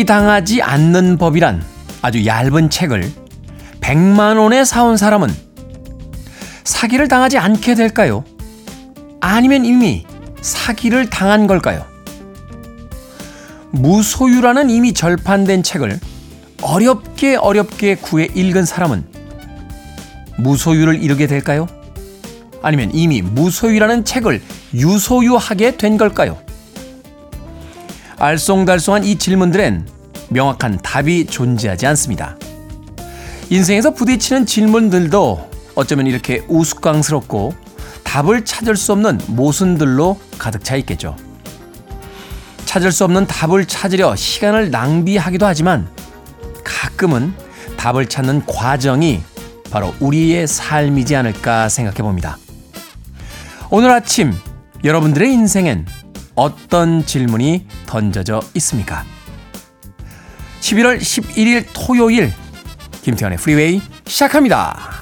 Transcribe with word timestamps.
사기 0.00 0.06
당하지 0.06 0.62
않는 0.62 1.18
법이란 1.18 1.62
아주 2.00 2.24
얇은 2.24 2.70
책을 2.70 3.12
100만 3.82 4.38
원에 4.38 4.64
사온 4.64 4.96
사람은 4.96 5.28
사기를 6.64 7.06
당하지 7.06 7.36
않게 7.36 7.74
될까요? 7.74 8.24
아니면 9.20 9.66
이미 9.66 10.06
사기를 10.40 11.10
당한 11.10 11.46
걸까요? 11.46 11.84
무소유라는 13.72 14.70
이미 14.70 14.94
절판된 14.94 15.62
책을 15.62 16.00
어렵게 16.62 17.36
어렵게 17.36 17.96
구해 17.96 18.26
읽은 18.34 18.64
사람은 18.64 19.04
무소유를 20.38 21.02
이루게 21.02 21.26
될까요? 21.26 21.66
아니면 22.62 22.90
이미 22.94 23.20
무소유라는 23.20 24.06
책을 24.06 24.40
유소유하게 24.72 25.76
된 25.76 25.98
걸까요? 25.98 26.38
알쏭달쏭한 28.20 29.04
이 29.04 29.16
질문들엔 29.16 29.88
명확한 30.28 30.78
답이 30.82 31.26
존재하지 31.26 31.86
않습니다. 31.86 32.36
인생에서 33.48 33.94
부딪히는 33.94 34.46
질문들도 34.46 35.50
어쩌면 35.74 36.06
이렇게 36.06 36.44
우스꽝스럽고 36.46 37.54
답을 38.04 38.44
찾을 38.44 38.76
수 38.76 38.92
없는 38.92 39.18
모순들로 39.28 40.20
가득 40.38 40.62
차 40.62 40.76
있겠죠. 40.76 41.16
찾을 42.66 42.92
수 42.92 43.04
없는 43.04 43.26
답을 43.26 43.64
찾으려 43.64 44.14
시간을 44.14 44.70
낭비하기도 44.70 45.46
하지만 45.46 45.88
가끔은 46.62 47.32
답을 47.76 48.06
찾는 48.06 48.44
과정이 48.46 49.22
바로 49.70 49.94
우리의 49.98 50.46
삶이지 50.46 51.16
않을까 51.16 51.68
생각해 51.68 51.98
봅니다. 51.98 52.36
오늘 53.70 53.90
아침 53.90 54.32
여러분들의 54.84 55.32
인생엔 55.32 55.86
어떤 56.40 57.04
질문이 57.04 57.66
던져져 57.84 58.40
있습니까? 58.54 59.04
11월 60.62 60.98
11일 60.98 61.66
토요일 61.74 62.32
김태현의 63.02 63.36
프리웨이 63.36 63.82
시작합니다. 64.06 64.99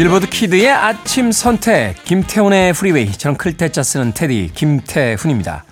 빌보드 0.00 0.30
kid의 0.30 0.70
아침 0.70 1.30
선택 1.30 2.02
김태훈의 2.04 2.72
Freeway 2.72 3.12
저는 3.12 3.36
클 3.36 3.56
태 3.56 3.72
자 3.72 3.82
쓰는 3.82 4.14
태디 4.14 4.52
김태훈입니다. 4.54 5.64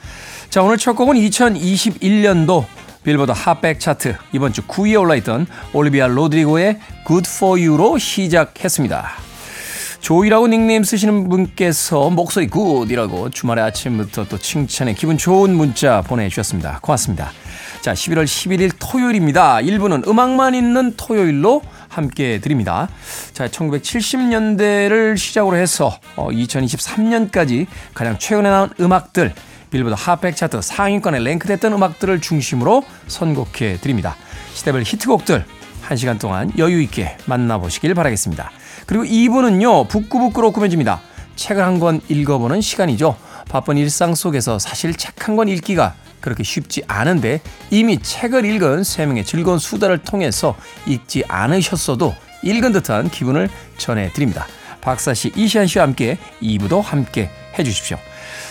자 0.51 0.61
오늘 0.61 0.77
첫 0.77 0.93
곡은 0.93 1.17
2021년도 1.17 2.67
빌보드 3.05 3.33
핫백 3.35 3.81
차트 3.81 4.17
이번 4.33 4.53
주 4.53 4.61
9위에 4.67 5.01
올라있던 5.01 5.47
올리비아 5.73 6.09
로드리고의 6.09 6.79
Good 7.07 7.27
For 7.27 7.59
You로 7.59 7.97
시작했습니다. 7.97 9.13
조이라고 10.01 10.49
닉네임 10.49 10.85
쓰시는 10.85 11.31
분께서 11.31 12.11
목소리 12.11 12.49
good이라고 12.49 13.31
주말에 13.31 13.63
아침부터 13.63 14.27
또 14.27 14.37
칭찬에 14.37 14.93
기분 14.93 15.17
좋은 15.17 15.55
문자 15.55 16.03
보내주셨습니다. 16.03 16.81
고맙습니다. 16.83 17.33
자 17.81 17.93
11월 17.93 18.25
11일 18.25 18.73
토요일입니다. 18.79 19.57
1부는 19.59 20.07
음악만 20.07 20.55
있는 20.55 20.95
토요일로 20.97 21.63
함께 21.89 22.39
드립니다. 22.41 22.89
자, 23.33 23.49
1970년대를 23.49 25.17
시작으로 25.17 25.57
해서 25.57 25.99
2023년까지 26.17 27.67
어, 27.67 27.71
가장 27.95 28.19
최근에 28.19 28.51
나온 28.51 28.71
음악들 28.79 29.33
빌보드 29.71 29.95
핫백 29.97 30.37
차트 30.37 30.61
상위권에 30.63 31.19
랭크됐던 31.21 31.73
음악들을 31.73 32.21
중심으로 32.21 32.83
선곡해 33.07 33.79
드립니다. 33.81 34.17
시대별 34.55 34.83
히트곡들 34.83 35.45
1시간 35.89 36.21
동안 36.21 36.53
여유 36.59 36.81
있게 36.83 37.17
만나보시길 37.27 37.95
바라겠습니다. 37.95 38.51
그리고 38.87 39.05
2부는요. 39.05 39.89
북구북구로 39.89 40.51
꾸며집니다. 40.53 41.01
책을 41.37 41.63
한 41.65 41.79
권 41.79 42.01
읽어보는 42.09 42.61
시간이죠. 42.61 43.17
바쁜 43.49 43.77
일상 43.79 44.15
속에서 44.15 44.59
사실 44.59 44.95
책 44.95 45.15
한 45.29 45.37
권 45.37 45.49
읽기가 45.49 45.95
그렇게 46.21 46.43
쉽지 46.43 46.83
않은데 46.87 47.41
이미 47.71 47.99
책을 48.01 48.45
읽은 48.45 48.85
세 48.85 49.07
명의 49.07 49.25
즐거운 49.25 49.59
수다를 49.59 49.99
통해서 49.99 50.57
읽지 50.87 51.25
않으셨어도 51.29 52.15
읽은 52.43 52.73
듯한 52.73 53.11
기분을 53.11 53.49
전해드립니다. 53.77 54.47
박사 54.81 55.15
씨, 55.15 55.33
이시한 55.35 55.67
씨와 55.67 55.85
함께 55.85 56.19
2부도 56.41 56.83
함께 56.83 57.31
해주십시오. 57.59 57.99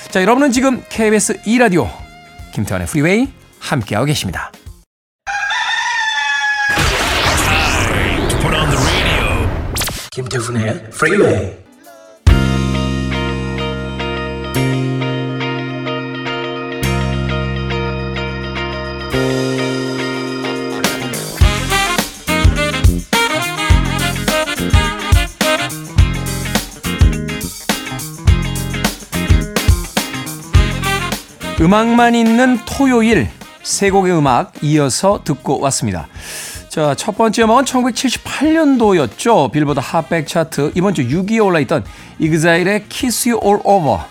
자, 0.09 0.21
여러분은 0.21 0.51
지금 0.51 0.83
KBS 0.89 1.41
2라디오 1.41 1.89
김태훈의 2.53 2.87
Freeway 2.87 3.27
함께하고 3.59 4.05
계십니다. 4.05 4.51
김태훈의 10.11 10.89
Freeway 10.89 11.66
음악만 31.59 32.13
있는 32.13 32.59
토요일 32.65 33.27
세 33.63 33.89
곡의 33.89 34.15
음악 34.15 34.53
이어서 34.61 35.21
듣고 35.23 35.59
왔습니다. 35.61 36.07
자, 36.69 36.93
첫 36.93 37.17
번째 37.17 37.43
음악은 37.43 37.65
1978년도였죠. 37.65 39.51
빌보드 39.51 39.79
핫백 39.79 40.27
차트 40.27 40.73
이번 40.75 40.93
주 40.93 41.07
6위에 41.07 41.43
올라있던 41.43 41.83
이그자일의 42.19 42.85
Kiss 42.89 43.29
You 43.29 43.41
All 43.43 43.61
Over 43.65 44.01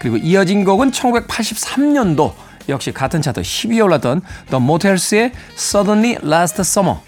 그리고 0.00 0.16
이어진 0.16 0.64
곡은 0.64 0.92
1983년도 0.92 2.32
역시 2.70 2.92
같은 2.92 3.20
차트 3.20 3.42
10위에 3.42 3.84
올랐던 3.84 4.22
The 4.48 4.62
Motels의 4.62 5.32
Suddenly 5.58 6.16
Last 6.24 6.60
Summer 6.60 7.00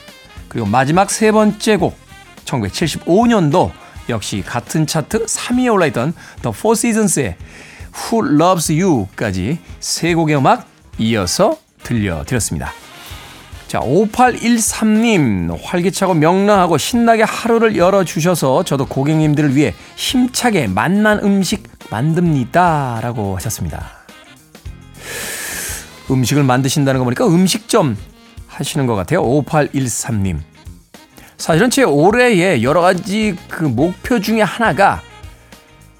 그리고 0.48 0.66
마지막 0.66 1.10
세 1.10 1.32
번째 1.32 1.76
곡 1.78 1.96
1975년도 2.44 3.70
역시 4.10 4.42
같은 4.46 4.86
차트 4.86 5.24
3위에 5.24 5.72
올라있던 5.72 6.12
The 6.42 6.54
Four 6.54 6.74
Seasons의 6.76 7.36
Who 7.96 8.34
Loves 8.40 8.72
You까지 8.72 9.58
세 9.80 10.14
곡의 10.14 10.36
음악 10.36 10.66
이어서 10.98 11.58
들려드렸습니다. 11.82 12.72
자, 13.66 13.80
5813님, 13.80 15.58
활기차고 15.60 16.14
명랑하고 16.14 16.78
신나게 16.78 17.24
하루를 17.24 17.76
열어주셔서 17.76 18.62
저도 18.62 18.86
고객님들을 18.86 19.56
위해 19.56 19.74
힘차게 19.96 20.68
맛난 20.68 21.18
음식 21.24 21.64
만듭니다. 21.90 23.00
라고 23.02 23.36
하셨습니다. 23.36 23.90
음식을 26.10 26.44
만드신다는 26.44 27.00
거 27.00 27.04
보니까 27.04 27.26
음식점 27.26 27.96
하시는 28.46 28.86
것 28.86 28.94
같아요. 28.94 29.22
5813님. 29.22 30.38
사실은 31.36 31.68
제 31.68 31.82
올해의 31.82 32.62
여러 32.62 32.80
가지 32.80 33.36
그 33.48 33.64
목표 33.64 34.20
중에 34.20 34.42
하나가 34.42 35.02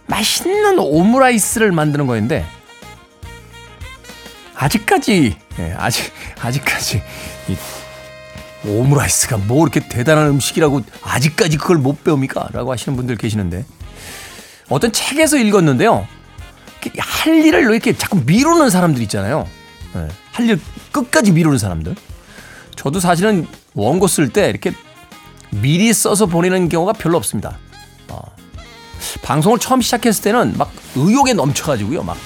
맛있는 0.07 0.79
오므라이스를 0.79 1.73
만드는 1.73 2.07
거였는데 2.07 2.47
아직까지 4.55 5.37
예, 5.59 5.75
아직 5.77 6.13
아직까지 6.41 7.03
이 7.49 7.57
오므라이스가 8.69 9.37
뭐 9.39 9.67
이렇게 9.67 9.87
대단한 9.89 10.29
음식이라고 10.29 10.83
아직까지 11.03 11.59
그걸 11.59 11.77
못 11.79 12.03
배웁니까? 12.03 12.49
라고 12.53 12.73
하시는 12.73 12.97
분들 12.97 13.17
계시는데 13.17 13.65
어떤 14.69 14.93
책에서 14.93 15.37
읽었는데요. 15.37 16.07
할 16.99 17.45
일을 17.45 17.63
이렇게 17.63 17.97
자꾸 17.97 18.23
미루는 18.25 18.71
사람들 18.71 19.03
있잖아요. 19.03 19.47
예, 19.97 20.09
할일 20.33 20.61
끝까지 20.93 21.33
미루는 21.33 21.59
사람들. 21.59 21.95
저도 22.77 23.01
사실은 23.01 23.47
원고 23.75 24.07
쓸 24.07 24.29
때 24.29 24.49
이렇게 24.49 24.73
미리 25.51 25.93
써서 25.93 26.27
보내는 26.27 26.69
경우가 26.69 26.93
별로 26.95 27.17
없습니다. 27.17 27.59
방송을 29.23 29.59
처음 29.59 29.81
시작했을 29.81 30.23
때는 30.23 30.55
막 30.57 30.73
의욕에 30.95 31.33
넘쳐가지고요. 31.33 32.03
막 32.03 32.17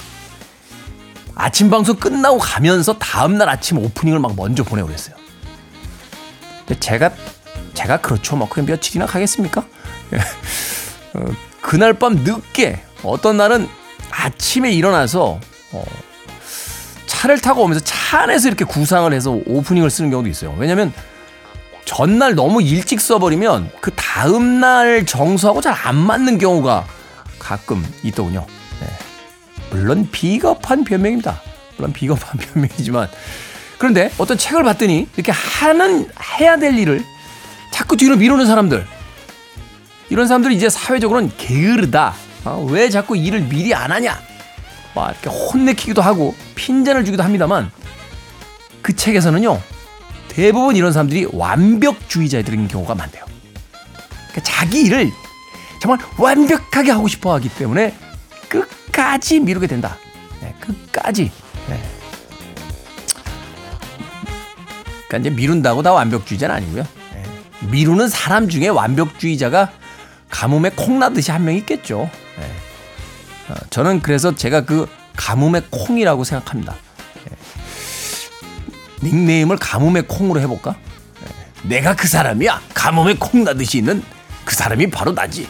아침 1.35 1.69
방송 1.69 1.95
끝나고 1.95 2.37
가면서 2.37 2.97
다음날 2.97 3.49
아침 3.49 3.77
오프닝을 3.77 4.19
막 4.19 4.35
먼저 4.35 4.63
보내고 4.63 4.87
그랬어요. 4.87 5.15
근데 6.59 6.79
제가, 6.79 7.11
제가 7.73 7.97
그렇죠. 7.97 8.35
뭐, 8.35 8.47
그냥 8.47 8.67
며칠이나 8.67 9.05
가겠습니까? 9.05 9.65
어, 11.13 11.25
그날 11.61 11.93
밤 11.93 12.15
늦게 12.15 12.83
어떤 13.03 13.37
날은 13.37 13.67
아침에 14.11 14.71
일어나서 14.71 15.39
어, 15.71 15.85
차를 17.07 17.39
타고 17.39 17.63
오면서 17.63 17.83
차 17.83 18.21
안에서 18.21 18.47
이렇게 18.47 18.65
구상을 18.65 19.11
해서 19.13 19.31
오프닝을 19.45 19.89
쓰는 19.89 20.09
경우도 20.09 20.29
있어요. 20.29 20.55
왜냐면 20.57 20.93
전날 21.95 22.35
너무 22.35 22.61
일찍 22.61 23.01
써버리면 23.01 23.69
그 23.81 23.91
다음날 23.91 25.05
정서하고 25.05 25.59
잘 25.59 25.71
안 25.81 25.95
맞는 25.97 26.37
경우가 26.37 26.85
가끔 27.39 27.85
있더군요. 28.03 28.45
네. 28.79 28.87
물론 29.71 30.07
비겁한 30.09 30.83
변명입니다. 30.85 31.41
물론 31.75 31.91
비겁한 31.91 32.39
변명이지만 32.53 33.09
그런데 33.77 34.09
어떤 34.19 34.37
책을 34.37 34.63
봤더니 34.63 35.07
이렇게 35.15 35.31
하는 35.33 36.07
해야 36.39 36.55
될 36.57 36.77
일을 36.77 37.03
자꾸 37.73 37.97
뒤로 37.97 38.15
미루는 38.15 38.45
사람들 38.45 38.85
이런 40.09 40.27
사람들이 40.27 40.55
이제 40.55 40.69
사회적으로는 40.69 41.31
게으르다. 41.37 42.13
어, 42.45 42.65
왜 42.69 42.89
자꾸 42.89 43.17
일을 43.17 43.41
미리 43.41 43.73
안 43.73 43.91
하냐? 43.91 44.17
막 44.95 45.11
이렇게 45.11 45.29
혼내키기도 45.29 46.01
하고 46.01 46.35
핀잔을 46.55 47.03
주기도 47.03 47.23
합니다만 47.23 47.69
그 48.81 48.95
책에서는요 48.95 49.59
대부분 50.35 50.77
이런 50.77 50.93
사람들이 50.93 51.27
완벽주의자들인 51.33 52.69
경우가 52.69 52.95
많대요. 52.95 53.25
그러니까 54.29 54.41
자기 54.43 54.81
일을 54.83 55.11
정말 55.81 55.99
완벽하게 56.17 56.91
하고 56.91 57.07
싶어 57.09 57.33
하기 57.33 57.49
때문에 57.49 57.93
끝까지 58.47 59.41
미루게 59.41 59.67
된다. 59.67 59.97
네, 60.41 60.55
끝까지. 60.61 61.31
네. 61.67 61.83
그러니까 65.07 65.17
이제 65.17 65.29
미룬다고 65.29 65.83
다 65.83 65.91
완벽주의자는 65.91 66.55
아니고요. 66.55 66.83
네. 67.13 67.23
미루는 67.69 68.07
사람 68.07 68.47
중에 68.47 68.69
완벽주의자가 68.69 69.69
가뭄에 70.29 70.69
콩나듯이 70.75 71.31
한 71.31 71.43
명 71.43 71.55
있겠죠. 71.55 72.09
네. 72.39 72.45
어, 73.49 73.55
저는 73.69 73.99
그래서 74.01 74.33
제가 74.33 74.61
그 74.61 74.87
가뭄의 75.17 75.63
콩이라고 75.71 76.23
생각합니다. 76.23 76.75
네. 79.01 79.09
닉네임을 79.09 79.57
가뭄의 79.57 80.03
콩으로 80.07 80.39
해볼까? 80.41 80.75
네. 81.23 81.29
내가 81.75 81.95
그 81.95 82.07
사람이야. 82.07 82.61
가뭄에 82.73 83.15
콩 83.19 83.43
나듯이 83.43 83.79
있는 83.79 84.03
그 84.45 84.55
사람이 84.55 84.89
바로 84.89 85.13
나지. 85.13 85.47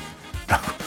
라고. 0.47 0.71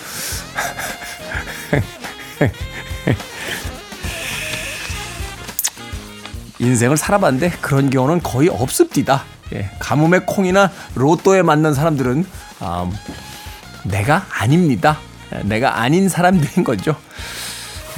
인생을 6.59 6.97
살아봤는데 6.97 7.51
그런 7.61 7.91
경우는 7.91 8.23
거의 8.23 8.49
없습니다. 8.49 9.25
예, 9.53 9.71
가뭄의 9.79 10.27
콩이나 10.27 10.71
로또에 10.95 11.43
맞는 11.43 11.75
사람들은 11.75 12.25
아, 12.61 12.91
내가 13.85 14.25
아닙니다. 14.31 14.99
예, 15.35 15.43
내가 15.43 15.81
아닌 15.81 16.09
사람들인 16.09 16.65
거죠. 16.65 16.97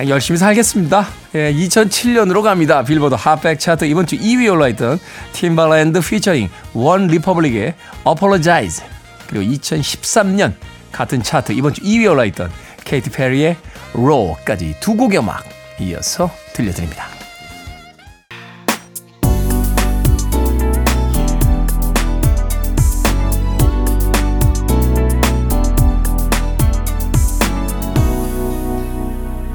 열심히 0.09 0.39
살겠습니다. 0.39 1.07
예, 1.37 1.53
2007년으로 1.53 2.41
갑니다. 2.41 2.83
빌보드 2.83 3.15
핫백 3.15 3.61
차트 3.61 3.85
이번 3.85 4.07
주 4.07 4.17
2위 4.17 4.51
올라있던 4.51 4.99
팀발랜드 5.35 6.01
피처링 6.01 6.49
원 6.73 7.09
리퍼블릭의 7.09 7.75
Apologize 8.09 8.87
그리고 9.27 9.45
2013년 9.53 10.55
같은 10.93 11.23
차트 11.23 11.53
이번 11.53 11.75
주 11.75 11.83
2위 11.83 12.11
올라있던 12.11 12.51
케이티 12.87 13.11
페리의 13.11 13.59
Roar까지 13.93 14.77
두 14.81 14.97
곡의 14.97 15.19
음악 15.19 15.45
이어서 15.79 16.31
들려드립니다. 16.55 17.05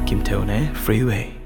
김태훈의 0.06 0.69
Freeway. 0.75 1.41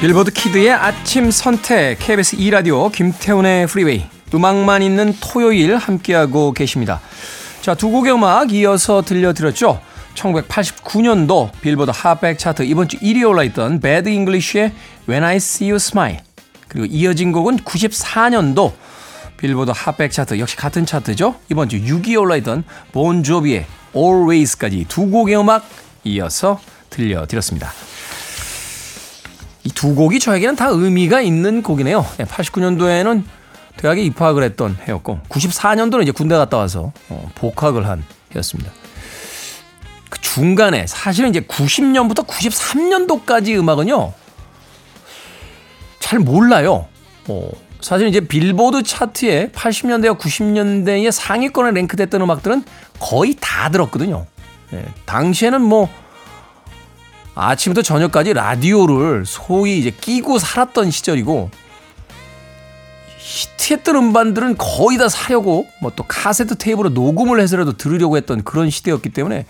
빌보드 0.00 0.30
키드의 0.30 0.70
아침 0.70 1.32
선택 1.32 1.98
KBS 1.98 2.36
2 2.36 2.50
라디오 2.50 2.88
김태훈의 2.88 3.66
프리웨이 3.66 4.04
음악만 4.32 4.80
있는 4.80 5.12
토요일 5.20 5.76
함께하고 5.76 6.52
계십니다. 6.52 7.00
자, 7.62 7.74
두 7.74 7.90
곡의 7.90 8.12
음악 8.12 8.52
이어서 8.52 9.02
들려드렸죠. 9.02 9.80
1989년도 10.14 11.50
빌보드 11.60 11.90
핫백 11.92 12.38
차트 12.38 12.62
이번 12.62 12.86
주 12.86 12.96
1위에 12.98 13.28
올라있던 13.28 13.80
Bad 13.80 14.08
English의 14.08 14.72
When 15.08 15.24
I 15.24 15.36
See 15.36 15.68
You 15.68 15.76
Smile 15.76 16.20
그리고 16.68 16.86
이어진 16.86 17.32
곡은 17.32 17.58
94년도 17.58 18.74
빌보드 19.36 19.72
핫백 19.74 20.12
차트 20.12 20.38
역시 20.38 20.54
같은 20.56 20.86
차트죠. 20.86 21.34
이번 21.50 21.68
주 21.68 21.76
6위에 21.76 22.20
올라있던 22.20 22.62
본 22.92 23.24
조비의 23.24 23.66
Always까지 23.96 24.84
두 24.86 25.10
곡의 25.10 25.40
음악 25.40 25.68
이어서 26.04 26.60
들려드렸습니다. 26.90 27.72
이 29.68 29.70
두 29.74 29.94
곡이 29.94 30.18
저에게는 30.18 30.56
다 30.56 30.68
의미가 30.68 31.20
있는 31.20 31.62
곡이네요. 31.62 32.02
89년도에는 32.18 33.22
대학에 33.76 34.02
입학을 34.02 34.42
했던 34.42 34.78
해였고 34.88 35.20
94년도는 35.28 36.02
이제 36.02 36.10
군대 36.10 36.34
갔다 36.36 36.56
와서 36.56 36.92
어, 37.10 37.30
복학을 37.34 37.86
한 37.86 38.02
해였습니다. 38.34 38.72
그 40.08 40.20
중간에 40.22 40.86
사실은 40.86 41.28
이제 41.28 41.40
90년부터 41.40 42.26
93년도까지 42.26 43.58
음악은요 43.58 44.14
잘 46.00 46.18
몰라요. 46.18 46.86
어, 47.28 47.50
사실 47.82 48.08
이제 48.08 48.20
빌보드 48.20 48.82
차트에 48.82 49.50
80년대와 49.50 50.18
90년대에 50.18 51.10
상위권에 51.10 51.72
랭크됐던 51.72 52.22
음악들은 52.22 52.64
거의 52.98 53.36
다 53.38 53.68
들었거든요. 53.70 54.24
예, 54.72 54.84
당시에는 55.04 55.60
뭐 55.60 55.90
아침부터 57.38 57.82
저녁까지 57.82 58.32
라디오를 58.32 59.24
소위 59.24 59.78
이제 59.78 59.90
끼고 59.90 60.38
살았던 60.40 60.90
시절이고 60.90 61.50
히트했던 63.18 63.94
음반들은 63.94 64.56
거의 64.58 64.98
다 64.98 65.08
사려고 65.08 65.66
뭐 65.80 65.92
또 65.94 66.04
카세트 66.06 66.56
테이프로 66.56 66.88
녹음을 66.88 67.40
해서라도 67.40 67.76
들으려고 67.76 68.16
했던 68.16 68.42
그런 68.42 68.70
시대였기 68.70 69.10
때문에 69.10 69.46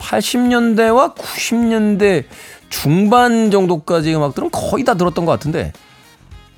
80년대와 0.00 1.14
90년대 1.14 2.24
중반 2.68 3.50
정도까지 3.50 4.14
음악들은 4.14 4.50
거의 4.50 4.84
다 4.84 4.94
들었던 4.94 5.24
것 5.24 5.32
같은데 5.32 5.72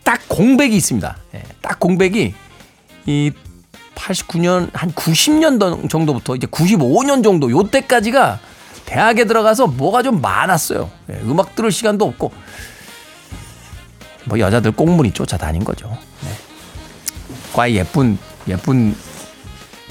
딱 0.05 0.21
공백이 0.29 0.75
있습니다. 0.76 1.17
예, 1.35 1.43
딱 1.61 1.81
공백이 1.81 2.35
이 3.07 3.31
89년 3.95 4.71
한 4.73 4.93
90년 4.93 5.91
정도부터 5.91 6.37
이제 6.37 6.47
95년 6.47 7.23
정도 7.23 7.50
요때까지가 7.50 8.41
대학에 8.87 9.25
들어가서 9.25 9.67
뭐가 9.69 10.03
좀 10.03 10.21
많았어요. 10.21 10.91
예, 11.11 11.15
음악 11.23 11.55
들을 11.55 11.71
시간도 11.71 12.05
없고 12.05 12.33
뭐 14.25 14.39
여자들 14.39 14.73
꽁무니 14.73 15.12
쫓아다닌 15.12 15.65
거죠. 15.65 15.89
네. 16.23 16.31
과에 17.53 17.75
예쁜 17.75 18.19
예쁜 18.49 18.95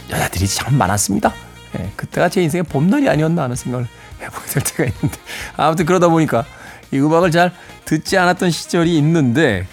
여자들이 0.09 0.47
참 0.47 0.75
많았습니다. 0.75 1.33
예, 1.79 1.91
그때가 1.95 2.29
제 2.29 2.41
인생의 2.41 2.63
봄날이 2.63 3.09
아니었나 3.09 3.43
하는 3.43 3.55
생각을 3.55 3.87
해보게 4.21 4.47
될 4.47 4.63
때가 4.63 4.83
있는데 4.85 5.19
아무튼 5.57 5.85
그러다 5.85 6.09
보니까 6.09 6.45
이 6.91 6.99
음악을 6.99 7.31
잘 7.31 7.53
듣지 7.85 8.17
않았던 8.17 8.51
시절이 8.51 8.97
있는데 8.97 9.65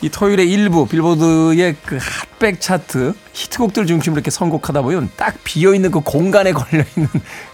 이 0.00 0.08
토요일의 0.08 0.48
일부 0.48 0.86
빌보드의 0.86 1.76
그 1.84 1.98
핫백 2.00 2.60
차트 2.60 3.14
히트곡들 3.32 3.86
중심으로 3.86 4.18
이렇게 4.18 4.30
선곡하다 4.30 4.82
보면 4.82 5.10
딱 5.16 5.36
비어 5.42 5.74
있는 5.74 5.90
그 5.90 6.00
공간에 6.00 6.52
걸려 6.52 6.84
있는 6.96 7.08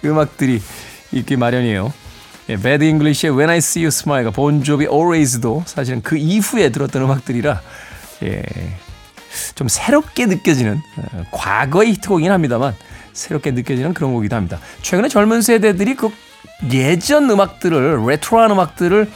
음악들이 0.05 0.61
있기 1.13 1.37
마련이에요. 1.37 1.93
예, 2.51 2.57
Bad 2.57 2.85
English의 2.85 3.35
When 3.35 3.49
I 3.49 3.59
See 3.59 3.85
You 3.85 3.89
Smile가 3.89 4.31
본조비 4.31 4.85
Always도 4.85 5.63
사실은 5.67 6.03
그 6.03 6.19
이후에 6.19 6.69
들었던 6.69 7.01
음악들이라 7.03 7.61
예, 8.25 8.43
좀 9.55 9.69
새롭게 9.69 10.27
느껴지는 10.27 10.81
어, 10.97 11.25
과거의 11.31 11.93
히트곡이긴 11.93 12.31
합니다만 12.31 12.75
새롭게 13.15 13.53
느껴지는 13.53 13.95
그런 13.95 14.13
곡이기도 14.13 14.37
합니다. 14.37 14.61
최근에 14.83 15.09
젊은 15.09 15.41
세대들이 15.41 15.95
그 15.95 16.11
예전 16.73 17.31
음악들을 17.31 18.05
레트로한 18.07 18.51
음악들을 18.51 19.11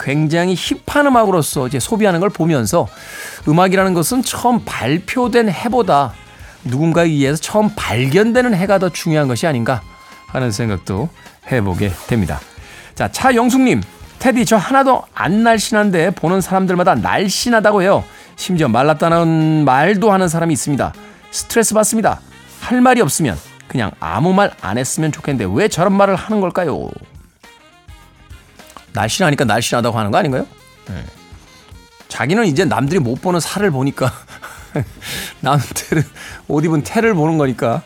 굉장히 0.00 0.54
힙한 0.56 1.06
음악으로서 1.06 1.66
이제 1.66 1.78
소비하는 1.78 2.20
걸 2.20 2.30
보면서 2.30 2.88
음악이라는 3.46 3.94
것은 3.94 4.22
처음 4.22 4.64
발표된 4.64 5.50
해보다 5.50 6.12
누군가에 6.64 7.06
의해서 7.06 7.40
처음 7.40 7.70
발견되는 7.74 8.54
해가 8.54 8.78
더 8.78 8.88
중요한 8.88 9.28
것이 9.28 9.46
아닌가 9.46 9.82
하는 10.26 10.50
생각도 10.50 11.08
해보게 11.50 11.92
됩니다. 12.06 12.40
자, 12.94 13.08
차영숙님, 13.10 13.82
테디 14.18 14.44
저 14.44 14.56
하나도 14.56 15.02
안 15.14 15.42
날씬한데 15.42 16.10
보는 16.10 16.40
사람들마다 16.40 16.94
날씬하다고 16.96 17.82
해요. 17.82 18.04
심지어 18.36 18.68
말랐다는 18.68 19.64
말도 19.64 20.12
하는 20.12 20.28
사람이 20.28 20.52
있습니다. 20.52 20.92
스트레스 21.30 21.74
받습니다. 21.74 22.20
할 22.60 22.80
말이 22.80 23.00
없으면 23.00 23.38
그냥 23.68 23.90
아무 24.00 24.32
말 24.32 24.52
안 24.60 24.78
했으면 24.78 25.12
좋겠는데 25.12 25.50
왜 25.54 25.68
저런 25.68 25.92
말을 25.94 26.16
하는 26.16 26.40
걸까요? 26.40 26.88
날씬하니까 28.92 29.44
날씬하다고 29.44 29.98
하는 29.98 30.10
거 30.10 30.18
아닌가요? 30.18 30.46
네. 30.88 31.04
자기는 32.08 32.46
이제 32.46 32.64
남들이 32.64 32.98
못 32.98 33.20
보는 33.22 33.40
살을 33.40 33.70
보니까 33.70 34.12
태를, 35.74 36.04
옷 36.48 36.64
입은 36.64 36.82
태를 36.82 37.14
보는 37.14 37.38
거니까 37.38 37.82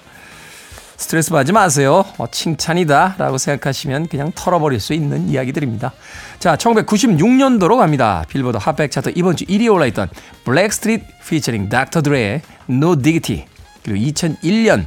스트레스 0.96 1.30
받지 1.30 1.52
마세요. 1.52 2.04
어, 2.18 2.26
칭찬이다 2.30 3.16
라고 3.18 3.36
생각하시면 3.36 4.08
그냥 4.08 4.32
털어버릴 4.34 4.80
수 4.80 4.94
있는 4.94 5.28
이야기들입니다. 5.28 5.92
자, 6.38 6.56
1996년도로 6.56 7.76
갑니다. 7.76 8.24
빌보드 8.28 8.58
핫백 8.60 8.90
차트 8.90 9.12
이번 9.16 9.36
주 9.36 9.44
1위에 9.44 9.72
올라있던 9.72 10.08
블랙스트리트 10.44 11.04
피처링 11.28 11.68
닥터 11.68 12.02
드레의 12.02 12.42
No 12.70 12.96
Diggity 12.96 13.46
그리고 13.82 14.06
2001년 14.06 14.86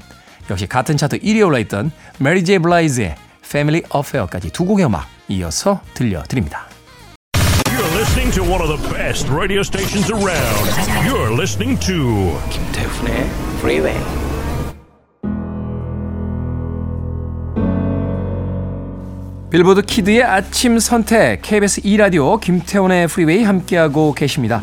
역시 0.49 0.65
같은 0.65 0.97
차트 0.97 1.19
1위에 1.19 1.45
올라있던 1.45 1.91
메리 2.19 2.43
제이 2.43 2.59
블라이즈의 2.59 3.15
Family 3.43 3.83
Affair까지 3.93 4.51
두 4.51 4.65
곡의 4.65 4.85
음악 4.85 5.16
이어서 5.27 5.81
들려드립니다. 5.93 6.67
You're 7.65 7.93
listening 7.95 8.31
to 8.35 8.43
one 8.43 8.61
of 8.61 8.69
the 8.69 8.93
best 8.93 9.29
radio 9.31 9.61
stations 9.61 10.11
around. 10.11 10.67
You're 11.05 11.33
listening 11.33 11.79
to 11.85 12.39
김태훈의 12.49 13.29
Freeway. 13.59 14.27
빌보드 19.49 19.81
kid의 19.83 20.23
아침 20.23 20.77
선택 20.77 21.41
KBS 21.41 21.81
2 21.83 21.97
라디오 21.97 22.37
김태훈의 22.37 23.07
Freeway 23.07 23.43
함께하고 23.43 24.13
계십니다. 24.13 24.61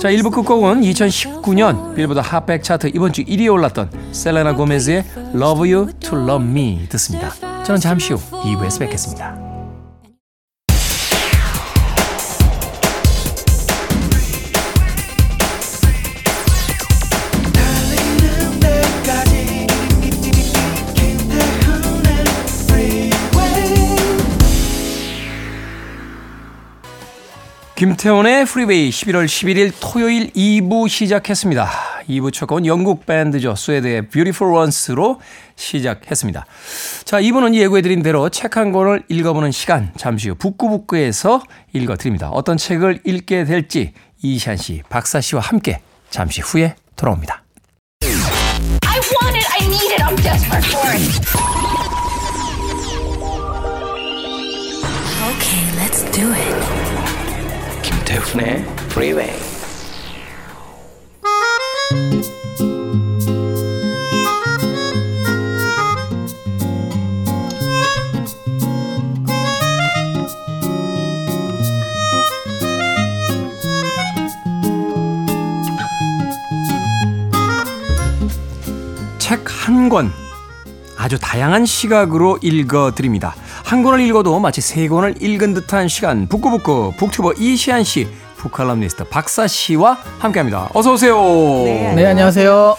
자, 0.00 0.08
1부 0.10 0.32
끝곡은 0.32 0.80
2019년 0.82 1.94
빌보드 1.94 2.18
핫백 2.18 2.62
차트 2.62 2.90
이번 2.94 3.12
주 3.12 3.22
1위에 3.24 3.52
올랐던 3.52 3.90
셀레나 4.12 4.54
고메즈의 4.54 5.04
Love 5.34 5.72
You 5.72 5.92
to 6.00 6.18
Love 6.18 6.46
Me 6.46 6.86
듣습니다. 6.88 7.32
저는 7.64 7.80
잠시 7.80 8.12
후 8.12 8.18
2부에서 8.42 8.80
뵙겠습니다. 8.80 9.47
김태훈의 27.78 28.44
프리웨이 28.44 28.90
11월 28.90 29.26
11일 29.26 29.72
토요일 29.78 30.32
2부 30.32 30.88
시작했습니다. 30.88 31.70
2부 32.08 32.32
첫 32.32 32.46
곡은 32.46 32.66
영국 32.66 33.06
밴드죠. 33.06 33.54
스웨드의 33.54 34.08
Beautiful 34.08 34.52
Ones로 34.52 35.20
시작했습니다. 35.54 36.44
자, 37.04 37.20
2부는 37.20 37.54
예고해드린 37.54 38.02
대로 38.02 38.30
책 38.30 38.56
한 38.56 38.72
권을 38.72 39.04
읽어보는 39.08 39.52
시간 39.52 39.92
잠시 39.96 40.28
후 40.28 40.34
북구북구에서 40.34 41.40
읽어드립니다. 41.72 42.30
어떤 42.30 42.56
책을 42.56 43.02
읽게 43.04 43.44
될지 43.44 43.92
이시안 44.22 44.56
씨, 44.56 44.82
박사 44.88 45.20
씨와 45.20 45.40
함께 45.40 45.80
잠시 46.10 46.40
후에 46.40 46.74
돌아옵니다. 46.96 47.44
I 48.02 48.98
want 49.22 49.38
it. 49.38 49.46
I 49.52 49.64
need 49.68 49.92
it. 49.92 50.02
I'm 50.02 50.16
desperate 50.20 50.66
for 50.66 50.90
it. 50.90 50.98
Okay, 55.30 55.62
let's 55.78 56.02
do 56.10 56.32
it. 56.32 56.57
김태훈의 58.08 58.64
Freeway. 58.86 59.38
책한 79.18 79.90
권 79.90 80.10
아주 80.96 81.18
다양한 81.20 81.66
시각으로 81.66 82.38
읽어드립니다. 82.40 83.34
한 83.68 83.82
권을 83.82 84.00
읽어도 84.00 84.40
마치 84.40 84.62
세 84.62 84.88
권을 84.88 85.16
읽은 85.20 85.52
듯한 85.52 85.88
시간 85.88 86.26
북구북구 86.26 86.94
북튜버 86.96 87.34
이시안 87.34 87.84
씨 87.84 88.08
북칼럼니스트 88.38 89.04
박사 89.10 89.46
씨와 89.46 89.98
함께합니다. 90.20 90.70
어서 90.72 90.94
오세요. 90.94 91.14
네, 91.64 92.06
안녕하세요. 92.06 92.78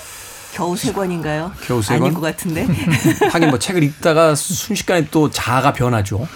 겨우 0.52 0.76
세 0.76 0.92
권인가요? 0.92 1.52
겨우 1.64 1.84
세 1.84 1.94
아닌 1.94 2.06
권? 2.06 2.16
것 2.16 2.22
같은데. 2.22 2.66
하긴 3.32 3.52
뭐 3.52 3.60
책을 3.60 3.84
읽다가 3.84 4.34
순식간에 4.34 5.10
또 5.12 5.30
자아가 5.30 5.74
변하죠. 5.74 6.28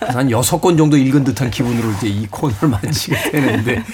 그래서 0.00 0.18
한 0.18 0.30
여섯 0.30 0.62
권 0.62 0.78
정도 0.78 0.96
읽은 0.96 1.22
듯한 1.22 1.50
기분으로 1.50 1.90
이제 1.90 2.06
이 2.06 2.26
코너를 2.30 2.70
마치게 2.70 3.32
되는데. 3.32 3.84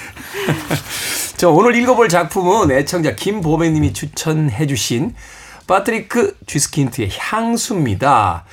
자, 1.37 1.49
오늘 1.49 1.75
읽어볼 1.75 2.09
작품은 2.09 2.71
애청자 2.71 3.17
김보배님이 3.17 3.93
추천해 3.93 4.69
주신 4.69 5.17
파트리크 5.67 6.37
쥐스킨트의 6.47 7.11
향수입니다. 7.19 8.45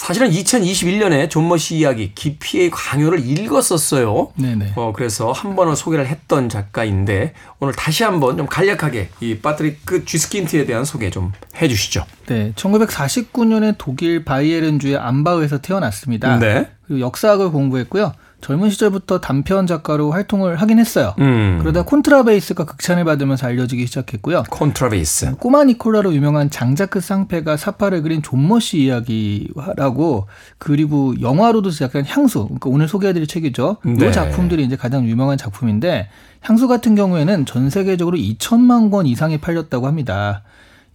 사실은 0.00 0.30
2021년에 0.30 1.28
좀머 1.28 1.60
씨 1.60 1.76
이야기 1.76 2.14
깊이의 2.14 2.70
강요를 2.70 3.20
읽었었어요. 3.22 4.32
네네. 4.34 4.72
어, 4.74 4.94
그래서 4.96 5.30
한 5.30 5.54
번을 5.54 5.76
소개를 5.76 6.06
했던 6.06 6.48
작가인데 6.48 7.34
오늘 7.58 7.74
다시 7.74 8.02
한번 8.02 8.38
좀 8.38 8.46
간략하게 8.46 9.10
이 9.20 9.38
파트리크 9.40 10.06
쥐스킨트에 10.06 10.64
대한 10.64 10.86
소개 10.86 11.10
좀 11.10 11.32
해주시죠. 11.60 12.06
네, 12.28 12.52
1949년에 12.56 13.74
독일 13.76 14.24
바이에른주의 14.24 14.96
암바흐에서 14.96 15.58
태어났습니다. 15.58 16.38
네. 16.38 16.70
그리고 16.86 17.00
역사학을 17.00 17.50
공부했고요. 17.50 18.14
젊은 18.40 18.70
시절부터 18.70 19.20
단편 19.20 19.66
작가로 19.66 20.10
활동을 20.10 20.56
하긴 20.56 20.78
했어요. 20.78 21.14
음. 21.18 21.58
그러다 21.60 21.84
콘트라베이스가 21.84 22.64
극찬을 22.64 23.04
받으면서 23.04 23.46
알려지기 23.46 23.86
시작했고요. 23.86 24.44
콘트라베이스. 24.50 25.36
꼬마 25.36 25.64
니콜라로 25.64 26.14
유명한 26.14 26.50
장자크 26.50 27.00
쌍페가 27.00 27.56
삽화를 27.56 28.02
그린 28.02 28.22
좀머 28.22 28.59
씨 28.59 28.78
이야기라고 28.78 30.26
그리고 30.58 31.14
영화로도 31.20 31.70
제작한 31.70 32.04
향수 32.06 32.44
그러니까 32.44 32.70
오늘 32.70 32.88
소개해드릴 32.88 33.26
책이죠. 33.26 33.76
네. 33.84 34.08
이 34.08 34.12
작품들이 34.12 34.64
이제 34.64 34.76
가장 34.76 35.06
유명한 35.06 35.36
작품인데 35.36 36.08
향수 36.42 36.68
같은 36.68 36.94
경우에는 36.94 37.46
전 37.46 37.70
세계적으로 37.70 38.16
2천만 38.16 38.90
권 38.90 39.06
이상이 39.06 39.38
팔렸다고 39.38 39.86
합니다. 39.86 40.42